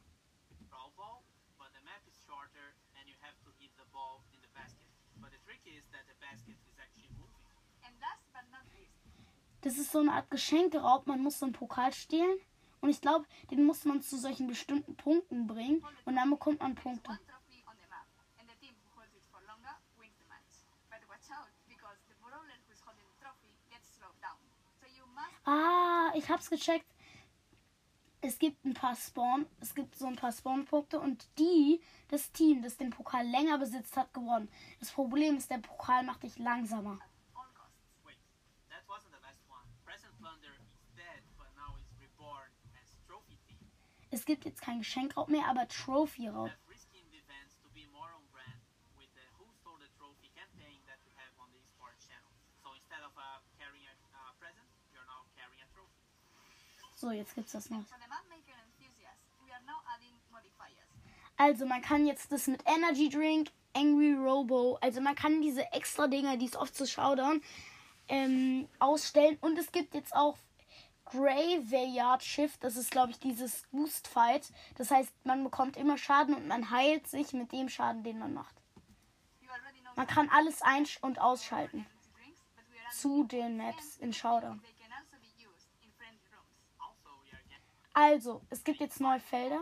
Das 9.62 9.78
ist 9.78 9.92
so 9.92 10.00
eine 10.00 10.14
Art 10.14 10.30
Geschenkeraub. 10.32 11.08
Man 11.08 11.22
muss 11.22 11.40
so 11.40 11.46
einen 11.46 11.52
Pokal 11.52 11.94
stehlen 11.94 12.38
und 12.82 12.90
ich 12.90 13.02
glaube, 13.02 13.26
den 13.52 13.66
muss 13.66 13.86
man 13.86 14.02
zu 14.02 14.18
solchen 14.18 14.48
bestimmten 14.48 14.96
Punkten 14.96 15.48
bringen 15.48 15.84
und 16.06 16.16
dann 16.16 16.30
bekommt 16.30 16.60
man 16.60 16.76
Punkte. 16.76 17.20
Ah, 25.46 26.12
ich 26.14 26.30
hab's 26.30 26.50
gecheckt. 26.50 26.86
Es 28.20 28.38
gibt 28.40 28.66
ein 28.66 28.74
paar 28.74 28.96
Spawn, 28.96 29.46
es 29.62 29.74
gibt 29.74 29.96
so 29.96 30.08
ein 30.08 30.16
paar 30.16 30.32
Spawnpunkte 30.32 31.00
und 31.00 31.30
die, 31.38 31.80
das 32.10 32.32
Team, 32.32 32.62
das 32.62 32.76
den 32.76 32.90
Pokal 32.90 33.26
länger 33.26 33.58
besitzt, 33.58 33.96
hat 33.96 34.14
gewonnen. 34.14 34.50
Das 34.80 34.92
Problem 34.92 35.38
ist, 35.38 35.50
der 35.50 35.60
Pokal 35.60 36.04
macht 36.04 36.24
dich 36.24 36.38
langsamer. 36.38 37.00
Es 44.18 44.26
gibt 44.26 44.46
jetzt 44.46 44.64
kein 44.64 44.80
Geschenkraub 44.80 45.30
mehr, 45.30 45.46
aber 45.46 45.68
Trophy-Raub. 45.68 46.50
So, 56.96 57.12
jetzt 57.12 57.36
gibt's 57.36 57.52
das 57.52 57.70
noch. 57.70 57.84
Also, 61.38 61.68
man 61.68 61.82
kann 61.84 62.08
jetzt 62.08 62.32
das 62.32 62.48
mit 62.48 62.64
Energy 62.66 63.10
Drink, 63.10 63.52
Angry 63.74 64.16
Robo, 64.16 64.80
also 64.82 65.00
man 65.00 65.14
kann 65.14 65.44
diese 65.44 65.62
extra 65.74 66.08
Dinger, 66.08 66.38
die 66.38 66.48
es 66.48 66.56
oft 66.56 66.74
zu 66.74 66.88
Showdown 66.88 67.44
ähm, 68.08 68.68
ausstellen. 68.80 69.38
Und 69.42 69.60
es 69.60 69.72
gibt 69.72 69.94
jetzt 69.94 70.16
auch 70.16 70.40
Graveyard 71.12 72.24
Shift, 72.24 72.64
das 72.64 72.76
ist 72.76 72.92
glaube 72.92 73.12
ich 73.12 73.20
dieses 73.20 73.64
Boost 73.72 74.08
Fight. 74.08 74.52
Das 74.76 74.92
heißt, 74.92 75.12
man 75.26 75.44
bekommt 75.44 75.78
immer 75.78 75.98
Schaden 75.98 76.36
und 76.36 76.48
man 76.48 76.70
heilt 76.70 77.08
sich 77.08 77.34
mit 77.34 77.52
dem 77.52 77.70
Schaden, 77.70 78.04
den 78.04 78.20
man 78.20 78.34
macht. 78.34 78.56
Man 79.96 80.08
kann 80.08 80.30
alles 80.30 80.62
einsch- 80.62 81.02
und 81.02 81.20
ausschalten 81.20 81.86
zu 82.92 83.24
den 83.24 83.58
Maps 83.58 83.98
in 83.98 84.14
Showdown. 84.14 84.62
also 87.98 88.42
es 88.52 88.64
gibt 88.64 88.80
jetzt 88.80 89.02
neue 89.02 89.20
Felder. 89.20 89.62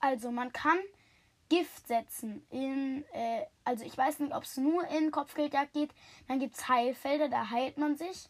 Also, 0.00 0.32
man 0.32 0.52
kann 0.52 0.78
Gift 1.48 1.86
setzen 1.86 2.44
in, 2.50 3.04
äh, 3.12 3.46
also 3.64 3.84
ich 3.84 3.96
weiß 3.96 4.18
nicht, 4.18 4.34
ob 4.34 4.42
es 4.42 4.56
nur 4.56 4.86
in 4.88 5.12
Kopfgeldjagd 5.12 5.72
geht. 5.72 5.90
Dann 6.26 6.40
gibt 6.40 6.56
es 6.56 6.68
Heilfelder, 6.68 7.28
da 7.28 7.50
heilt 7.50 7.78
man 7.78 7.96
sich. 7.96 8.28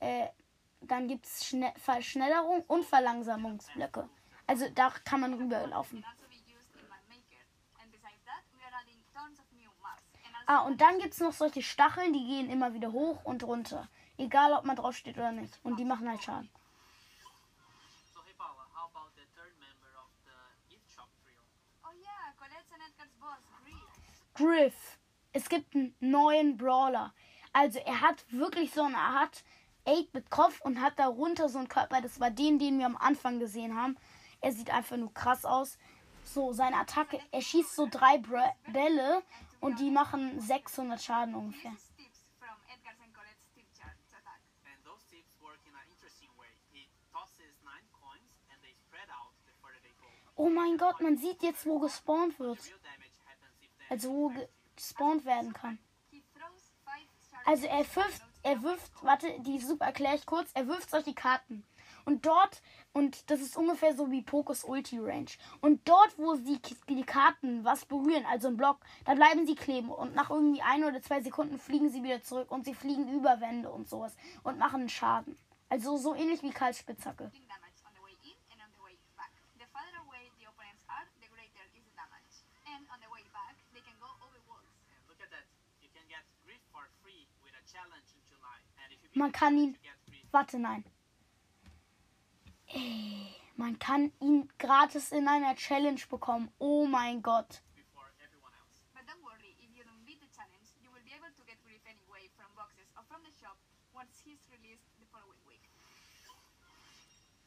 Äh, 0.00 0.28
dann 0.80 1.08
gibt 1.08 1.26
es 1.26 1.46
Schne 1.46 1.72
Verschnellerung 1.76 2.62
und 2.66 2.84
Verlangsamungsblöcke. 2.84 4.08
Also 4.46 4.68
da 4.70 4.90
kann 5.04 5.20
man 5.20 5.34
rüberlaufen. 5.34 6.04
Ah, 10.50 10.60
und 10.60 10.80
dann 10.80 10.98
gibt 10.98 11.12
es 11.12 11.20
noch 11.20 11.34
solche 11.34 11.62
Stacheln, 11.62 12.14
die 12.14 12.24
gehen 12.24 12.48
immer 12.48 12.72
wieder 12.72 12.90
hoch 12.90 13.22
und 13.24 13.44
runter. 13.44 13.86
Egal, 14.16 14.54
ob 14.54 14.64
man 14.64 14.76
drauf 14.76 14.96
steht 14.96 15.18
oder 15.18 15.30
nicht. 15.30 15.60
Und 15.62 15.78
die 15.78 15.84
machen 15.84 16.08
halt 16.08 16.22
Schaden. 16.24 16.48
So 18.14 18.20
hey 18.24 18.32
Paula, 18.38 18.64
how 18.72 18.88
about 18.90 19.10
the 19.14 19.26
third 19.36 19.52
member 19.60 19.92
of 19.98 20.08
the 20.24 20.74
gift 20.74 20.90
shop 20.90 21.10
trio? 21.22 21.36
Oh 21.84 21.92
yeah, 22.00 22.32
Colette's 22.38 22.72
and 22.72 22.82
Edgar's 22.82 23.12
boss, 23.20 23.44
Griff. 23.62 24.72
Griff. 24.72 24.98
Es 25.34 25.50
gibt 25.50 25.74
einen 25.74 25.94
neuen 26.00 26.56
Brawler. 26.56 27.12
Also 27.52 27.78
er 27.80 28.00
hat 28.00 28.24
wirklich 28.30 28.72
so 28.72 28.84
eine 28.84 28.96
Art 28.96 29.44
8-Bit-Kopf 29.88 30.60
und 30.62 30.80
hat 30.80 30.98
darunter 30.98 31.48
so 31.48 31.58
einen 31.58 31.68
Körper. 31.68 32.00
Das 32.00 32.20
war 32.20 32.30
den, 32.30 32.58
den 32.58 32.78
wir 32.78 32.86
am 32.86 32.96
Anfang 32.96 33.38
gesehen 33.38 33.74
haben. 33.76 33.96
Er 34.40 34.52
sieht 34.52 34.70
einfach 34.70 34.96
nur 34.96 35.12
krass 35.14 35.44
aus. 35.44 35.78
So, 36.24 36.52
seine 36.52 36.76
Attacke, 36.76 37.18
er 37.32 37.40
schießt 37.40 37.74
so 37.74 37.88
drei 37.90 38.18
Bälle 38.72 39.22
und 39.60 39.78
die 39.80 39.90
machen 39.90 40.38
600 40.40 41.00
Schaden 41.00 41.34
ungefähr. 41.34 41.70
These 41.72 41.88
tips 41.96 42.24
from 42.38 42.56
Edgar's 42.68 43.00
and 43.02 43.14
Colette's 43.14 43.48
tip 43.54 43.66
chart 43.74 43.96
to 44.10 44.16
attack. 44.16 44.40
And 44.66 44.84
those 44.84 45.02
tips 45.10 45.40
work 45.40 45.58
in 45.66 45.74
an 45.74 45.88
interesting 45.90 46.28
way. 46.38 46.52
He 46.72 46.86
tosses 47.10 47.56
nine 47.64 47.88
coins 47.96 48.28
and 48.52 48.60
they 48.62 48.74
spread 48.76 49.08
out 49.08 49.32
the 49.46 49.52
further 49.62 49.80
they 49.82 49.94
go. 49.98 50.06
Oh 50.36 50.50
mein 50.50 50.76
Gott, 50.76 51.00
man 51.00 51.16
sieht 51.16 51.42
jetzt, 51.42 51.64
wo 51.64 51.78
gespawnt 51.78 52.38
wird. 52.38 52.58
Also 53.88 54.10
wo 54.12 54.28
ge- 54.28 54.48
gespawnt 54.76 55.24
werden 55.24 55.54
kann. 55.54 55.78
Also 57.46 57.66
er 57.66 57.86
wirft, 57.96 58.22
er 58.42 58.62
wirft, 58.62 58.90
warte, 59.02 59.26
die 59.40 59.58
super 59.58 59.86
erkläre 59.86 60.16
ich 60.16 60.26
kurz, 60.26 60.50
er 60.54 60.66
wirft 60.66 60.90
solche 60.90 61.14
Karten. 61.14 61.64
Und 62.04 62.24
dort, 62.24 62.62
und 62.94 63.30
das 63.30 63.40
ist 63.40 63.56
ungefähr 63.56 63.94
so 63.94 64.10
wie 64.10 64.22
Pokos 64.22 64.64
Ulti 64.64 64.98
Range. 64.98 65.30
Und 65.60 65.86
dort, 65.86 66.18
wo 66.18 66.36
sie 66.36 66.58
die 66.88 67.02
Karten 67.02 67.64
was 67.64 67.84
berühren, 67.84 68.24
also 68.30 68.48
im 68.48 68.56
Block, 68.56 68.78
da 69.04 69.14
bleiben 69.14 69.46
sie 69.46 69.54
kleben. 69.54 69.90
Und 69.90 70.14
nach 70.14 70.30
irgendwie 70.30 70.62
ein 70.62 70.84
oder 70.84 71.02
zwei 71.02 71.20
Sekunden 71.20 71.58
fliegen 71.58 71.90
sie 71.90 72.02
wieder 72.02 72.22
zurück 72.22 72.50
und 72.50 72.64
sie 72.64 72.74
fliegen 72.74 73.12
über 73.12 73.40
Wände 73.40 73.70
und 73.70 73.88
sowas 73.88 74.16
und 74.42 74.58
machen 74.58 74.88
Schaden. 74.88 75.36
Also 75.68 75.98
so 75.98 76.14
ähnlich 76.14 76.42
wie 76.42 76.50
Karls 76.50 76.78
Spitzhacke. 76.78 77.30
Man 89.18 89.32
kann 89.32 89.58
ihn, 89.58 89.76
warte, 90.30 90.60
nein. 90.60 90.84
Ey, 92.68 93.34
man 93.56 93.76
kann 93.80 94.12
ihn 94.20 94.48
gratis 94.58 95.10
in 95.10 95.26
einer 95.26 95.56
Challenge 95.56 96.00
bekommen. 96.08 96.52
Oh 96.58 96.86
mein 96.86 97.20
Gott. 97.20 97.60
before 97.74 98.06
everyone 98.22 98.54
else. 98.54 98.78
But 98.94 99.10
don't 99.10 99.18
worry, 99.26 99.58
if 99.58 99.74
you 99.74 99.82
don't 99.82 100.06
beat 100.06 100.22
the 100.22 100.30
challenge, 100.30 100.70
you 100.78 100.90
will 100.94 101.02
be 101.02 101.10
able 101.18 101.34
to 101.34 101.42
get 101.50 101.58
Griff 101.66 101.82
anyway 101.82 102.30
from 102.38 102.46
boxes 102.54 102.86
or 102.94 103.02
from 103.10 103.26
the 103.26 103.34
shop 103.42 103.58
once 103.90 104.22
he's 104.22 104.38
released 104.54 104.86
the 105.02 105.06
following 105.10 105.42
week. 105.50 105.66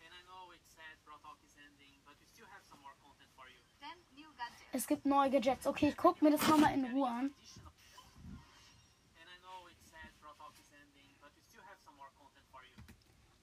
And 0.04 0.12
I 0.12 0.22
know 0.28 0.52
it's 0.52 0.68
sad 0.76 1.00
Pro 1.08 1.16
Talk 1.24 1.40
is 1.48 1.56
ending, 1.56 2.04
but 2.04 2.20
we 2.20 2.28
still 2.28 2.52
have 2.52 2.68
some 2.68 2.84
more 2.84 3.00
content 3.00 3.32
for 3.32 3.48
you. 3.48 3.64
Then 3.80 3.96
new 4.12 4.28
gadgets. 4.36 4.76
Es 4.76 4.84
gibt 4.92 5.08
neue 5.08 5.32
Gadgets. 5.32 5.64
Okay, 5.72 5.96
ich 5.96 5.96
guck 5.96 6.20
mir 6.20 6.36
das 6.36 6.44
nochmal 6.52 6.76
in 6.76 6.84
Ruhe 6.92 7.08
an. 7.08 7.32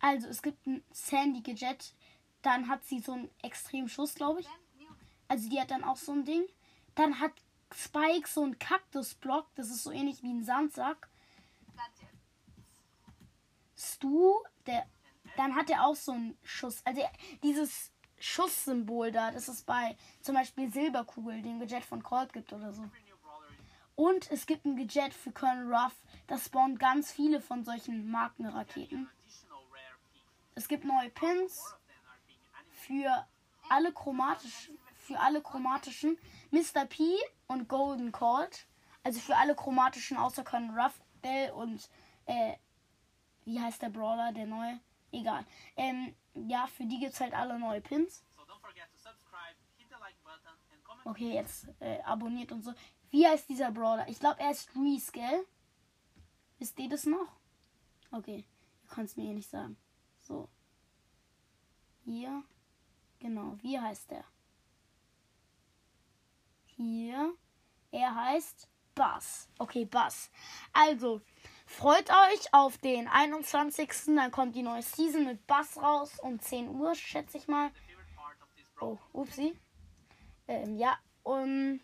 Also, 0.00 0.28
es 0.28 0.42
gibt 0.42 0.66
ein 0.66 0.82
Sandy-Gadget. 0.92 1.94
Dann 2.42 2.68
hat 2.68 2.84
sie 2.84 3.00
so 3.00 3.12
einen 3.12 3.30
extremen 3.42 3.88
Schuss, 3.88 4.14
glaube 4.14 4.40
ich. 4.40 4.46
Also, 5.28 5.48
die 5.48 5.60
hat 5.60 5.70
dann 5.70 5.84
auch 5.84 5.96
so 5.96 6.12
ein 6.12 6.24
Ding. 6.24 6.44
Dann 6.94 7.18
hat 7.20 7.32
Spike 7.74 8.28
so 8.28 8.42
einen 8.42 8.58
Kaktusblock. 8.58 9.46
Das 9.56 9.68
ist 9.70 9.82
so 9.82 9.90
ähnlich 9.90 10.22
wie 10.22 10.32
ein 10.32 10.44
Sandsack. 10.44 11.08
Stu, 13.76 14.34
der, 14.66 14.86
dann 15.36 15.54
hat 15.54 15.70
er 15.70 15.84
auch 15.84 15.96
so 15.96 16.12
einen 16.12 16.36
Schuss. 16.44 16.80
Also, 16.84 17.00
er- 17.00 17.12
dieses 17.42 17.90
Schusssymbol 18.20 19.12
da, 19.12 19.30
das 19.30 19.48
ist 19.48 19.66
bei 19.66 19.96
zum 20.22 20.34
Beispiel 20.34 20.70
Silberkugel, 20.72 21.42
dem 21.42 21.60
Gadget 21.60 21.84
von 21.84 22.02
Colt 22.02 22.32
gibt 22.32 22.52
oder 22.52 22.72
so. 22.72 22.82
Und 23.94 24.30
es 24.30 24.46
gibt 24.46 24.64
ein 24.64 24.76
Gadget 24.76 25.12
für 25.14 25.32
Colonel 25.32 25.72
Ruff. 25.72 25.94
Das 26.28 26.44
spawnt 26.46 26.78
ganz 26.78 27.10
viele 27.12 27.40
von 27.40 27.64
solchen 27.64 28.10
Markenraketen. 28.10 29.08
Es 30.58 30.66
gibt 30.66 30.84
neue 30.84 31.08
Pins. 31.10 31.62
Für 32.72 33.24
alle 33.68 33.92
chromatischen, 33.92 34.76
für 34.96 35.16
alle 35.20 35.40
chromatischen 35.40 36.18
Mr. 36.50 36.84
P 36.84 37.16
und 37.46 37.68
Golden 37.68 38.10
Colt. 38.10 38.66
Also 39.04 39.20
für 39.20 39.36
alle 39.36 39.54
chromatischen 39.54 40.16
außer 40.16 40.42
können 40.42 40.76
Ruff 40.76 41.00
Bell 41.22 41.52
und 41.52 41.88
äh, 42.26 42.54
wie 43.44 43.60
heißt 43.60 43.82
der 43.82 43.90
Brawler, 43.90 44.32
der 44.32 44.46
neue? 44.46 44.80
Egal. 45.12 45.46
Ähm, 45.76 46.16
ja, 46.34 46.66
für 46.66 46.86
die 46.86 46.98
gibt's 46.98 47.20
halt 47.20 47.34
alle 47.34 47.56
neue 47.56 47.80
Pins. 47.80 48.24
Okay, 51.04 51.34
jetzt 51.34 51.68
äh, 51.78 52.00
abonniert 52.02 52.50
und 52.50 52.62
so. 52.62 52.74
Wie 53.10 53.24
heißt 53.24 53.48
dieser 53.48 53.70
Brawler? 53.70 54.08
Ich 54.08 54.18
glaube, 54.18 54.40
er 54.40 54.50
ist 54.50 54.74
Reese, 54.74 55.12
gell? 55.12 55.46
Wisst 56.58 56.76
ihr 56.80 56.88
das 56.88 57.06
noch? 57.06 57.28
Okay, 58.10 58.44
ihr 58.82 58.88
könnt 58.88 59.08
es 59.08 59.16
mir 59.16 59.30
eh 59.30 59.34
nicht 59.34 59.50
sagen. 59.50 59.76
So. 60.28 60.48
Hier. 62.04 62.44
Genau, 63.18 63.56
wie 63.62 63.80
heißt 63.80 64.10
der? 64.10 64.24
Hier. 66.66 67.34
Er 67.90 68.14
heißt 68.14 68.68
Bass. 68.94 69.48
Okay, 69.58 69.86
Bass. 69.86 70.30
Also, 70.72 71.22
freut 71.66 72.10
euch 72.10 72.52
auf 72.52 72.78
den 72.78 73.08
21. 73.08 73.90
Dann 74.14 74.30
kommt 74.30 74.54
die 74.54 74.62
neue 74.62 74.82
Season 74.82 75.24
mit 75.24 75.46
Bass 75.46 75.78
raus 75.78 76.18
um 76.20 76.38
10 76.38 76.68
Uhr, 76.68 76.94
schätze 76.94 77.38
ich 77.38 77.48
mal. 77.48 77.70
Oh, 78.80 78.98
upsi. 79.12 79.58
Ähm, 80.46 80.76
ja, 80.76 80.98
und 81.24 81.80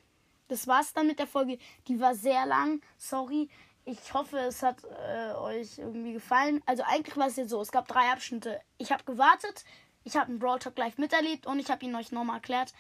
das 0.49 0.67
war's 0.67 0.93
dann 0.93 1.07
mit 1.07 1.19
der 1.19 1.27
Folge. 1.27 1.59
Die 1.89 1.99
war 1.99 2.15
sehr 2.15 2.47
lang. 2.47 2.81
Sorry. 2.97 3.49
Ich 3.87 4.15
hoffe, 4.15 4.39
es 4.39 4.63
hat 4.63 4.83
äh, 4.85 5.33
euch 5.35 5.79
irgendwie 5.79 6.15
gefallen. 6.15 6.63
Also 6.65 6.83
eigentlich 6.85 7.17
war 7.17 7.27
es 7.27 7.37
jetzt 7.37 7.51
so, 7.51 7.61
es 7.61 7.71
gab 7.71 7.87
drei 7.87 8.11
Abschnitte. 8.11 8.61
Ich 8.79 8.91
habe 8.93 9.05
gewartet, 9.05 9.65
ich 10.05 10.17
habe 10.17 10.29
einen 10.29 10.39
Brawl 10.39 10.59
Talk 10.59 10.79
live 10.79 10.97
miterlebt 10.97 11.47
und 11.47 11.59
ich 11.59 11.71
habe 11.71 11.85
ihn 11.85 11.95
euch 11.95 12.11
nochmal 12.11 12.37
erklärt. 12.37 12.73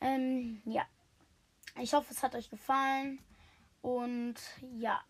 Ähm, 0.00 0.60
ja. 0.64 0.82
Ich 1.80 1.94
hoffe, 1.94 2.12
es 2.12 2.22
hat 2.22 2.34
euch 2.34 2.50
gefallen. 2.50 3.20
Und 3.80 4.34
ja, 4.78 5.00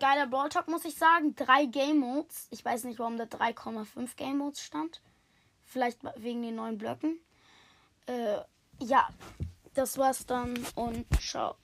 geiler 0.00 0.26
Brawl 0.26 0.48
Talk, 0.48 0.68
muss 0.68 0.84
ich 0.84 0.96
sagen. 0.96 1.34
Drei 1.34 1.66
Game 1.66 1.98
Modes. 1.98 2.48
Ich 2.50 2.64
weiß 2.64 2.84
nicht, 2.84 2.98
warum 2.98 3.18
da 3.18 3.24
3,5 3.24 4.16
Game 4.16 4.38
Modes 4.38 4.62
stand. 4.62 5.02
Vielleicht 5.62 6.00
wegen 6.16 6.42
den 6.42 6.54
neuen 6.54 6.78
Blöcken. 6.78 7.18
Äh, 8.06 8.38
ja, 8.80 9.08
das 9.74 9.98
war's 9.98 10.24
dann 10.24 10.54
und 10.74 11.06
ciao. 11.20 11.56